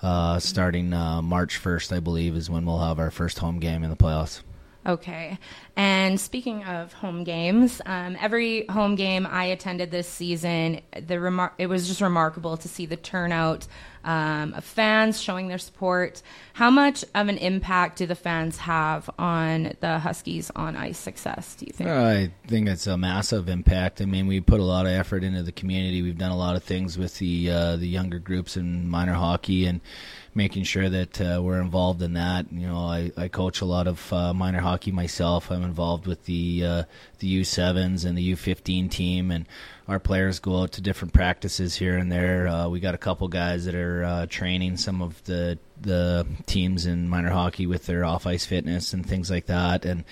Uh, 0.00 0.38
starting 0.38 0.90
March 0.90 1.60
1st, 1.60 1.96
I 1.96 1.98
believe, 1.98 2.36
is 2.36 2.48
when 2.48 2.64
we'll 2.64 2.78
have 2.78 3.00
our 3.00 3.10
first 3.10 3.40
home 3.40 3.58
game 3.58 3.82
in 3.82 3.90
the 3.90 3.96
playoffs. 3.96 4.42
Okay. 4.88 5.38
And 5.76 6.18
speaking 6.18 6.64
of 6.64 6.94
home 6.94 7.22
games, 7.22 7.82
um, 7.84 8.16
every 8.18 8.66
home 8.68 8.94
game 8.94 9.28
I 9.30 9.44
attended 9.44 9.90
this 9.90 10.08
season, 10.08 10.80
the 10.94 11.16
remar- 11.16 11.52
it 11.58 11.66
was 11.66 11.86
just 11.86 12.00
remarkable 12.00 12.56
to 12.56 12.68
see 12.68 12.86
the 12.86 12.96
turnout 12.96 13.66
um, 14.04 14.54
of 14.54 14.64
fans 14.64 15.20
showing 15.20 15.48
their 15.48 15.58
support. 15.58 16.22
How 16.54 16.70
much 16.70 17.04
of 17.14 17.28
an 17.28 17.36
impact 17.36 17.98
do 17.98 18.06
the 18.06 18.14
fans 18.14 18.56
have 18.56 19.10
on 19.18 19.74
the 19.80 19.98
Huskies 19.98 20.50
on 20.56 20.74
ice 20.74 20.96
success? 20.96 21.54
Do 21.56 21.66
you 21.66 21.72
think? 21.72 21.90
I 21.90 22.32
think 22.46 22.68
it's 22.68 22.86
a 22.86 22.96
massive 22.96 23.50
impact. 23.50 24.00
I 24.00 24.06
mean, 24.06 24.26
we 24.26 24.40
put 24.40 24.60
a 24.60 24.64
lot 24.64 24.86
of 24.86 24.92
effort 24.92 25.22
into 25.22 25.42
the 25.42 25.52
community. 25.52 26.00
We've 26.00 26.16
done 26.16 26.30
a 26.30 26.36
lot 26.36 26.56
of 26.56 26.64
things 26.64 26.96
with 26.96 27.18
the 27.18 27.50
uh, 27.50 27.76
the 27.76 27.88
younger 27.88 28.18
groups 28.18 28.56
in 28.56 28.88
minor 28.88 29.14
hockey 29.14 29.66
and 29.66 29.82
making 30.38 30.62
sure 30.62 30.88
that 30.88 31.20
uh, 31.20 31.40
we're 31.42 31.60
involved 31.60 32.00
in 32.00 32.14
that. 32.14 32.46
You 32.52 32.68
know, 32.68 32.78
I, 32.78 33.10
I 33.16 33.26
coach 33.26 33.60
a 33.60 33.64
lot 33.64 33.88
of 33.88 34.12
uh, 34.12 34.32
minor 34.32 34.60
hockey 34.60 34.92
myself. 34.92 35.50
I'm 35.50 35.64
involved 35.64 36.06
with 36.06 36.24
the 36.26 36.64
uh, 36.64 36.82
the 37.18 37.40
U7s 37.40 38.06
and 38.06 38.16
the 38.16 38.32
U15 38.34 38.88
team, 38.88 39.32
and 39.32 39.46
our 39.88 39.98
players 39.98 40.38
go 40.38 40.62
out 40.62 40.72
to 40.72 40.80
different 40.80 41.12
practices 41.12 41.74
here 41.74 41.96
and 41.96 42.10
there. 42.10 42.46
Uh, 42.46 42.68
we 42.68 42.78
got 42.78 42.94
a 42.94 42.98
couple 42.98 43.26
guys 43.26 43.64
that 43.64 43.74
are 43.74 44.04
uh, 44.04 44.26
training 44.26 44.76
some 44.76 45.02
of 45.02 45.22
the 45.24 45.58
the 45.80 46.24
teams 46.46 46.86
in 46.86 47.08
minor 47.08 47.30
hockey 47.30 47.66
with 47.66 47.86
their 47.86 48.04
off 48.04 48.24
ice 48.24 48.46
fitness 48.46 48.92
and 48.92 49.04
things 49.04 49.30
like 49.30 49.46
that, 49.46 49.84
and 49.84 50.04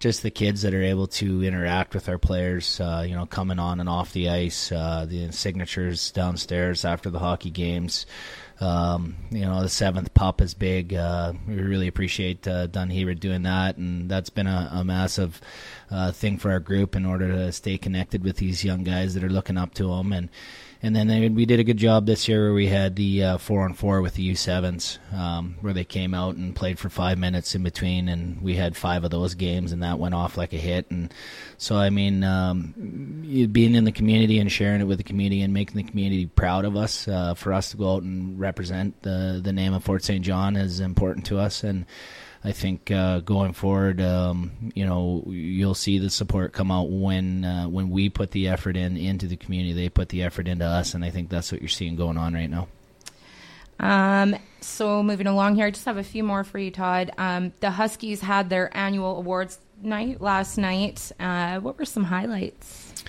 just 0.00 0.22
the 0.22 0.30
kids 0.30 0.62
that 0.62 0.74
are 0.74 0.82
able 0.82 1.06
to 1.06 1.44
interact 1.44 1.94
with 1.94 2.08
our 2.08 2.18
players, 2.18 2.80
uh, 2.80 3.04
you 3.06 3.14
know, 3.14 3.26
coming 3.26 3.58
on 3.58 3.80
and 3.80 3.88
off 3.88 4.14
the 4.14 4.30
ice, 4.30 4.72
uh, 4.72 5.06
the 5.06 5.30
signatures 5.30 6.10
downstairs 6.10 6.86
after 6.86 7.10
the 7.10 7.18
hockey 7.18 7.50
games. 7.50 8.06
Um, 8.60 9.16
you 9.30 9.42
know, 9.42 9.62
the 9.62 9.68
seventh 9.68 10.12
pup 10.14 10.40
is 10.40 10.54
big. 10.54 10.94
Uh, 10.94 11.34
we 11.46 11.54
really 11.54 11.86
appreciate 11.86 12.48
uh, 12.48 12.66
Dunn 12.66 12.90
Hebert 12.90 13.20
doing 13.20 13.42
that, 13.42 13.76
and 13.76 14.10
that's 14.10 14.30
been 14.30 14.46
a, 14.46 14.70
a 14.72 14.84
massive 14.84 15.40
uh, 15.90 16.12
thing 16.12 16.38
for 16.38 16.50
our 16.50 16.60
group 16.60 16.96
in 16.96 17.06
order 17.06 17.28
to 17.28 17.52
stay 17.52 17.78
connected 17.78 18.24
with 18.24 18.36
these 18.36 18.64
young 18.64 18.82
guys 18.82 19.14
that 19.14 19.24
are 19.24 19.30
looking 19.30 19.58
up 19.58 19.74
to 19.74 19.88
them 19.88 20.12
and 20.12 20.30
and 20.82 20.96
then 20.96 21.08
they, 21.08 21.28
we 21.28 21.44
did 21.44 21.60
a 21.60 21.64
good 21.64 21.76
job 21.76 22.06
this 22.06 22.26
year 22.26 22.44
where 22.44 22.54
we 22.54 22.66
had 22.66 22.96
the 22.96 23.22
uh, 23.22 23.38
four 23.38 23.64
on 23.64 23.74
four 23.74 24.00
with 24.00 24.14
the 24.14 24.30
U7s, 24.32 24.98
um, 25.12 25.56
where 25.60 25.74
they 25.74 25.84
came 25.84 26.14
out 26.14 26.36
and 26.36 26.56
played 26.56 26.78
for 26.78 26.88
five 26.88 27.18
minutes 27.18 27.54
in 27.54 27.62
between, 27.62 28.08
and 28.08 28.40
we 28.40 28.56
had 28.56 28.76
five 28.76 29.04
of 29.04 29.10
those 29.10 29.34
games, 29.34 29.72
and 29.72 29.82
that 29.82 29.98
went 29.98 30.14
off 30.14 30.38
like 30.38 30.54
a 30.54 30.56
hit. 30.58 30.90
And 30.90 31.12
so, 31.58 31.76
I 31.76 31.90
mean, 31.90 32.24
um, 32.24 32.72
being 33.52 33.74
in 33.74 33.84
the 33.84 33.92
community 33.92 34.38
and 34.38 34.50
sharing 34.50 34.80
it 34.80 34.84
with 34.84 34.98
the 34.98 35.04
community 35.04 35.42
and 35.42 35.52
making 35.52 35.76
the 35.76 35.88
community 35.88 36.26
proud 36.26 36.64
of 36.64 36.76
us, 36.76 37.06
uh, 37.06 37.34
for 37.34 37.52
us 37.52 37.72
to 37.72 37.76
go 37.76 37.96
out 37.96 38.02
and 38.02 38.40
represent 38.40 39.02
the 39.02 39.40
the 39.42 39.52
name 39.52 39.74
of 39.74 39.84
Fort 39.84 40.02
St. 40.02 40.24
John 40.24 40.56
is 40.56 40.80
important 40.80 41.26
to 41.26 41.38
us, 41.38 41.62
and. 41.62 41.84
I 42.42 42.52
think 42.52 42.90
uh, 42.90 43.20
going 43.20 43.52
forward, 43.52 44.00
um, 44.00 44.72
you 44.74 44.86
know, 44.86 45.24
you'll 45.26 45.74
see 45.74 45.98
the 45.98 46.08
support 46.08 46.52
come 46.52 46.70
out 46.70 46.90
when 46.90 47.44
uh, 47.44 47.68
when 47.68 47.90
we 47.90 48.08
put 48.08 48.30
the 48.30 48.48
effort 48.48 48.76
in 48.76 48.96
into 48.96 49.26
the 49.26 49.36
community. 49.36 49.74
They 49.74 49.90
put 49.90 50.08
the 50.08 50.22
effort 50.22 50.48
into 50.48 50.64
us, 50.64 50.94
and 50.94 51.04
I 51.04 51.10
think 51.10 51.28
that's 51.28 51.52
what 51.52 51.60
you're 51.60 51.68
seeing 51.68 51.96
going 51.96 52.16
on 52.16 52.32
right 52.32 52.48
now. 52.48 52.68
Um, 53.78 54.36
so 54.60 55.02
moving 55.02 55.26
along 55.26 55.56
here, 55.56 55.66
I 55.66 55.70
just 55.70 55.84
have 55.84 55.96
a 55.98 56.04
few 56.04 56.24
more 56.24 56.44
for 56.44 56.58
you, 56.58 56.70
Todd. 56.70 57.10
Um, 57.18 57.52
the 57.60 57.70
Huskies 57.70 58.20
had 58.20 58.48
their 58.48 58.74
annual 58.76 59.18
awards 59.18 59.58
night 59.82 60.20
last 60.20 60.56
night. 60.56 61.12
Uh, 61.20 61.60
what 61.60 61.78
were 61.78 61.84
some 61.84 62.04
highlights? 62.04 63.04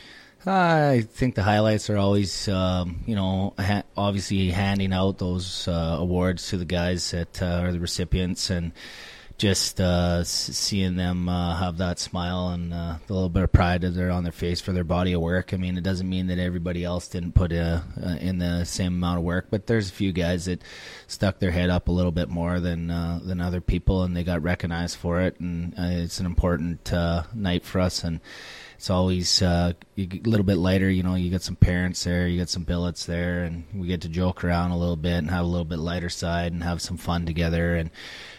I 0.45 1.05
think 1.07 1.35
the 1.35 1.43
highlights 1.43 1.89
are 1.89 1.97
always, 1.97 2.47
um, 2.47 3.01
you 3.05 3.15
know, 3.15 3.53
ha- 3.59 3.83
obviously 3.95 4.49
handing 4.49 4.91
out 4.91 5.19
those 5.19 5.67
uh, 5.67 5.97
awards 5.99 6.49
to 6.49 6.57
the 6.57 6.65
guys 6.65 7.11
that 7.11 7.41
uh, 7.41 7.61
are 7.61 7.71
the 7.71 7.79
recipients 7.79 8.49
and 8.49 8.71
just 9.41 9.81
uh, 9.81 10.23
seeing 10.23 10.97
them 10.97 11.27
uh, 11.27 11.55
have 11.55 11.77
that 11.77 11.97
smile 11.97 12.49
and 12.49 12.71
uh, 12.71 12.97
the 13.07 13.13
little 13.13 13.27
bit 13.27 13.41
of 13.41 13.51
pride 13.51 13.81
that 13.81 13.89
they're 13.89 14.11
on 14.11 14.21
their 14.21 14.31
face 14.31 14.61
for 14.61 14.71
their 14.71 14.83
body 14.83 15.13
of 15.13 15.21
work. 15.21 15.51
I 15.51 15.57
mean, 15.57 15.79
it 15.79 15.83
doesn't 15.83 16.07
mean 16.07 16.27
that 16.27 16.37
everybody 16.37 16.83
else 16.83 17.07
didn't 17.07 17.31
put 17.31 17.51
uh, 17.51 17.81
uh, 18.05 18.17
in 18.19 18.37
the 18.37 18.65
same 18.65 18.93
amount 18.93 19.17
of 19.17 19.23
work, 19.23 19.47
but 19.49 19.65
there's 19.65 19.89
a 19.89 19.93
few 19.93 20.11
guys 20.11 20.45
that 20.45 20.61
stuck 21.07 21.39
their 21.39 21.49
head 21.49 21.71
up 21.71 21.87
a 21.87 21.91
little 21.91 22.11
bit 22.11 22.29
more 22.29 22.59
than 22.59 22.91
uh, 22.91 23.19
than 23.23 23.41
other 23.41 23.61
people, 23.61 24.03
and 24.03 24.15
they 24.15 24.23
got 24.23 24.43
recognized 24.43 24.97
for 24.97 25.21
it. 25.21 25.39
And 25.39 25.73
it's 25.75 26.19
an 26.19 26.27
important 26.27 26.91
night 27.33 27.65
for 27.65 27.81
us, 27.81 28.03
and 28.03 28.19
it's 28.75 28.91
always 28.91 29.41
a 29.41 29.75
little 29.97 30.45
bit 30.45 30.57
lighter. 30.57 30.89
You 30.89 31.01
know, 31.01 31.15
you 31.15 31.31
got 31.31 31.41
some 31.41 31.55
parents 31.55 32.03
there, 32.03 32.27
you 32.27 32.37
got 32.37 32.49
some 32.49 32.63
billets 32.63 33.07
there, 33.07 33.43
and 33.45 33.63
we 33.73 33.87
get 33.87 34.01
to 34.01 34.09
joke 34.09 34.43
around 34.43 34.69
a 34.69 34.77
little 34.77 34.95
bit 34.95 35.17
and 35.17 35.31
have 35.31 35.45
a 35.45 35.49
little 35.49 35.65
bit 35.65 35.79
lighter 35.79 36.09
side 36.09 36.51
and 36.51 36.63
have 36.63 36.79
some 36.79 36.97
fun 36.97 37.25
together. 37.25 37.73
And 37.73 37.89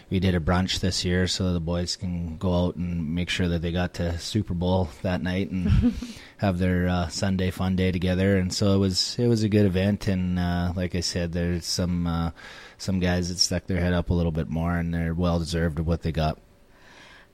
we 0.09 0.19
did 0.19 0.35
a 0.35 0.39
brunch 0.39 0.79
this 0.79 1.03
year 1.03 1.27
so 1.27 1.53
the 1.53 1.59
boys 1.59 1.95
can 1.95 2.37
go 2.37 2.65
out 2.65 2.75
and 2.75 3.15
make 3.15 3.29
sure 3.29 3.47
that 3.47 3.61
they 3.61 3.71
got 3.71 3.95
to 3.95 4.17
Super 4.19 4.53
Bowl 4.53 4.89
that 5.01 5.21
night 5.21 5.49
and 5.49 5.93
have 6.37 6.59
their 6.59 6.87
uh, 6.87 7.07
Sunday 7.07 7.51
fun 7.51 7.75
day 7.75 7.91
together. 7.91 8.37
And 8.37 8.53
so 8.53 8.73
it 8.73 8.77
was 8.77 9.17
it 9.17 9.27
was 9.27 9.43
a 9.43 9.49
good 9.49 9.65
event. 9.65 10.07
And 10.07 10.37
uh, 10.37 10.73
like 10.75 10.95
I 10.95 10.99
said, 10.99 11.31
there's 11.31 11.65
some 11.65 12.07
uh, 12.07 12.31
some 12.77 12.99
guys 12.99 13.29
that 13.29 13.39
stuck 13.39 13.65
their 13.65 13.79
head 13.79 13.93
up 13.93 14.09
a 14.09 14.13
little 14.13 14.31
bit 14.31 14.49
more, 14.49 14.75
and 14.75 14.93
they're 14.93 15.13
well 15.13 15.39
deserved 15.39 15.79
of 15.79 15.87
what 15.87 16.01
they 16.01 16.11
got. 16.11 16.37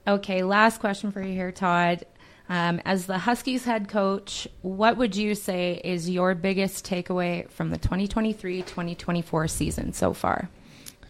Okay, 0.06 0.42
last 0.42 0.80
question 0.80 1.12
for 1.12 1.22
you 1.22 1.34
here, 1.34 1.52
Todd. 1.52 2.04
Um, 2.48 2.80
as 2.84 3.06
the 3.06 3.18
Huskies 3.18 3.64
head 3.64 3.88
coach, 3.88 4.48
what 4.62 4.96
would 4.96 5.14
you 5.14 5.36
say 5.36 5.80
is 5.84 6.10
your 6.10 6.34
biggest 6.34 6.84
takeaway 6.84 7.48
from 7.48 7.70
the 7.70 7.78
2023 7.78 8.62
2024 8.62 9.46
season 9.46 9.92
so 9.92 10.12
far? 10.12 10.48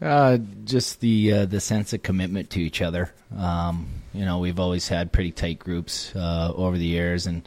Uh, 0.00 0.38
just 0.64 1.00
the 1.00 1.32
uh, 1.32 1.46
the 1.46 1.60
sense 1.60 1.92
of 1.92 2.02
commitment 2.02 2.50
to 2.50 2.60
each 2.60 2.80
other. 2.80 3.12
Um, 3.36 3.88
you 4.14 4.24
know, 4.24 4.38
we've 4.38 4.58
always 4.58 4.88
had 4.88 5.12
pretty 5.12 5.30
tight 5.30 5.58
groups 5.58 6.14
uh, 6.16 6.52
over 6.54 6.78
the 6.78 6.86
years, 6.86 7.26
and 7.26 7.46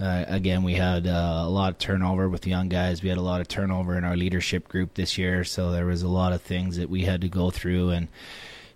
uh, 0.00 0.24
again, 0.26 0.62
we 0.62 0.74
had 0.74 1.06
uh, 1.06 1.42
a 1.44 1.48
lot 1.48 1.72
of 1.72 1.78
turnover 1.78 2.28
with 2.28 2.46
young 2.46 2.68
guys. 2.68 3.02
We 3.02 3.08
had 3.08 3.18
a 3.18 3.22
lot 3.22 3.40
of 3.40 3.48
turnover 3.48 3.96
in 3.96 4.04
our 4.04 4.16
leadership 4.16 4.68
group 4.68 4.94
this 4.94 5.16
year, 5.16 5.44
so 5.44 5.70
there 5.70 5.86
was 5.86 6.02
a 6.02 6.08
lot 6.08 6.32
of 6.32 6.42
things 6.42 6.76
that 6.76 6.90
we 6.90 7.02
had 7.02 7.22
to 7.22 7.28
go 7.28 7.50
through, 7.50 7.90
and 7.90 8.08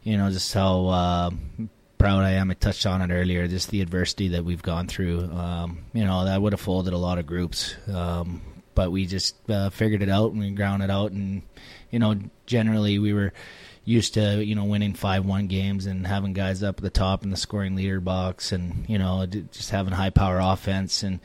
you 0.03 0.17
know, 0.17 0.31
just 0.31 0.55
how 0.55 0.87
uh, 0.87 1.31
proud 1.99 2.23
I 2.23 2.33
am. 2.33 2.51
I 2.51 2.55
touched 2.55 2.87
on 2.87 3.03
it 3.03 3.13
earlier. 3.13 3.47
Just 3.47 3.71
the 3.71 3.83
adversity 3.83 4.29
that 4.29 4.45
we've 4.45 4.63
gone 4.63 4.87
through. 4.87 5.31
Um, 5.33 5.85
you 5.93 6.05
know, 6.05 6.25
that 6.25 6.41
would 6.41 6.53
have 6.53 6.61
folded 6.61 6.95
a 6.95 6.99
lot 6.99 7.19
of 7.19 7.27
groups, 7.27 7.75
um, 7.93 8.41
but 8.75 8.91
we 8.93 9.07
just 9.07 9.37
uh, 9.51 9.71
figured 9.71 10.03
it 10.03 10.09
out 10.09 10.33
and 10.33 10.41
we 10.41 10.51
ground 10.51 10.83
it 10.83 10.91
out, 10.91 11.13
and 11.13 11.43
you 11.91 11.99
know, 11.99 12.17
generally 12.47 12.99
we 12.99 13.13
were 13.13 13.33
used 13.85 14.15
to 14.15 14.45
you 14.45 14.55
know 14.55 14.65
winning 14.65 14.95
five 14.95 15.25
one 15.25 15.47
games 15.47 15.87
and 15.87 16.07
having 16.07 16.33
guys 16.33 16.63
up 16.63 16.79
at 16.79 16.83
the 16.83 16.91
top 16.91 17.25
in 17.25 17.31
the 17.31 17.37
scoring 17.37 17.75
leader 17.75 18.01
box 18.01 18.53
and 18.53 18.85
you 18.89 18.99
know 18.99 19.27
just 19.27 19.71
having 19.71 19.93
high 19.93 20.11
power 20.11 20.39
offense. 20.39 21.03
And 21.03 21.21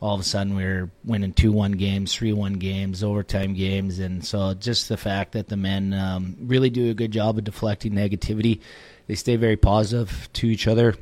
all 0.00 0.14
of 0.14 0.20
a 0.20 0.24
sudden 0.24 0.56
we 0.56 0.64
were 0.64 0.90
winning 1.04 1.32
two 1.32 1.52
one 1.52 1.72
games 1.72 2.14
three 2.14 2.32
one 2.32 2.54
games 2.54 3.02
overtime 3.02 3.54
games. 3.54 3.98
And 3.98 4.24
so 4.24 4.54
just 4.54 4.88
the 4.88 4.96
fact 4.96 5.32
that 5.32 5.48
the 5.48 5.56
men 5.56 5.92
um, 5.92 6.36
really 6.40 6.70
do 6.70 6.90
a 6.90 6.94
good 6.94 7.12
job 7.12 7.38
of 7.38 7.44
deflecting 7.44 7.92
negativity. 7.92 8.60
They 9.06 9.14
stay 9.14 9.36
very 9.36 9.56
positive 9.56 10.28
to 10.34 10.46
each 10.46 10.68
other 10.68 10.94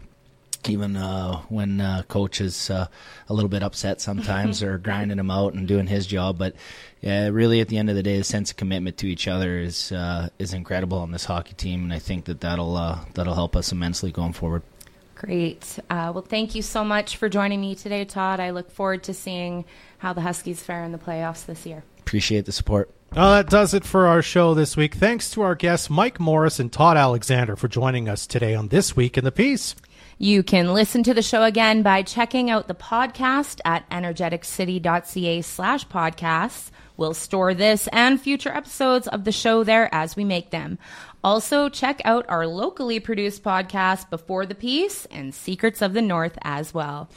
even 0.67 0.97
uh, 0.97 1.41
when 1.49 1.81
uh, 1.81 2.03
coach 2.09 2.41
is 2.41 2.71
uh, 2.71 2.87
a 3.29 3.35
little 3.35 3.49
bit 3.49 3.63
upset 3.63 4.01
sometimes 4.01 4.63
or 4.65 4.79
grinding 4.79 5.19
him 5.19 5.31
out 5.31 5.55
and 5.55 5.69
doing 5.69 5.87
his 5.87 6.07
job. 6.07 6.39
But 6.39 6.55
yeah, 7.01 7.29
really, 7.29 7.61
at 7.61 7.69
the 7.69 7.79
end 7.79 7.91
of 7.91 7.97
the 7.97 8.03
day, 8.03 8.19
the 8.19 8.25
sense 8.25 8.51
of 8.51 8.57
commitment 8.57 8.97
to 8.99 9.07
each 9.07 9.29
other 9.29 9.59
is 9.59 9.93
uh, 9.93 10.31
is 10.39 10.53
incredible 10.55 10.99
on 10.99 11.11
this 11.11 11.25
hockey 11.25 11.55
team, 11.55 11.85
and 11.85 11.93
I 11.93 11.99
think 11.99 12.25
that 12.25 12.41
that'll 12.41 12.77
uh, 12.77 13.01
that'll 13.15 13.35
help 13.35 13.55
us 13.57 13.73
immensely 13.73 14.11
going 14.11 14.33
forward. 14.33 14.63
Great. 15.15 15.79
Uh, 15.91 16.13
well, 16.15 16.25
thank 16.27 16.55
you 16.55 16.63
so 16.63 16.85
much 16.85 17.17
for 17.17 17.29
joining 17.29 17.61
me 17.61 17.75
today, 17.75 18.05
Todd. 18.05 18.39
I 18.39 18.51
look 18.51 18.71
forward 18.71 19.03
to 19.05 19.15
seeing 19.15 19.65
how 19.99 20.13
the 20.13 20.21
Huskies 20.21 20.63
fare 20.63 20.85
in 20.85 20.93
the 20.93 20.99
playoffs 20.99 21.45
this 21.45 21.67
year. 21.67 21.83
Appreciate 21.99 22.45
the 22.45 22.53
support. 22.53 22.91
Well, 23.15 23.33
that 23.33 23.49
does 23.49 23.75
it 23.75 23.85
for 23.85 24.07
our 24.07 24.23
show 24.23 24.55
this 24.55 24.77
week. 24.77 24.95
Thanks 24.95 25.31
to 25.33 25.43
our 25.43 25.55
guests, 25.55 25.89
Mike 25.89 26.21
Morris 26.21 26.61
and 26.61 26.73
Todd 26.73 26.97
Alexander, 26.97 27.57
for 27.57 27.67
joining 27.67 28.09
us 28.09 28.27
today 28.27 28.55
on 28.55 28.69
This 28.69 28.95
Week 28.95 29.17
in 29.17 29.25
the 29.25 29.33
Peace. 29.33 29.75
You 30.21 30.43
can 30.43 30.75
listen 30.75 31.05
to 31.05 31.15
the 31.15 31.23
show 31.23 31.45
again 31.45 31.83
by 31.83 32.03
checking 32.03 32.51
out 32.51 32.67
the 32.67 32.75
podcast 32.75 33.61
at 33.65 33.89
energeticcity.ca 33.91 35.43
slash 35.43 35.87
podcasts. 35.87 36.71
We'll 36.97 37.15
store 37.15 37.55
this 37.55 37.89
and 37.93 38.21
future 38.21 38.49
episodes 38.51 39.07
of 39.07 39.23
the 39.23 39.31
show 39.31 39.63
there 39.63 39.89
as 39.95 40.17
we 40.17 40.25
make 40.25 40.51
them. 40.51 40.79
Also, 41.23 41.69
check 41.69 42.03
out 42.05 42.27
our 42.29 42.49
locally 42.49 42.99
produced 42.99 43.45
podcast, 43.45 44.11
Before 44.11 44.45
the 44.45 44.57
Peace 44.57 45.07
and 45.13 45.33
Secrets 45.33 45.83
of 45.83 45.93
the 45.95 46.03
North 46.03 46.37
as 46.43 46.75
well. 46.75 47.09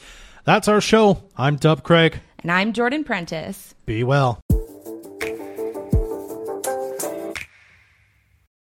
That's 0.44 0.68
our 0.68 0.80
show. 0.80 1.24
I'm 1.36 1.56
Dub 1.56 1.82
Craig. 1.82 2.20
And 2.38 2.52
I'm 2.52 2.72
Jordan 2.72 3.02
Prentice. 3.02 3.74
Be 3.84 4.04
well. 4.04 4.40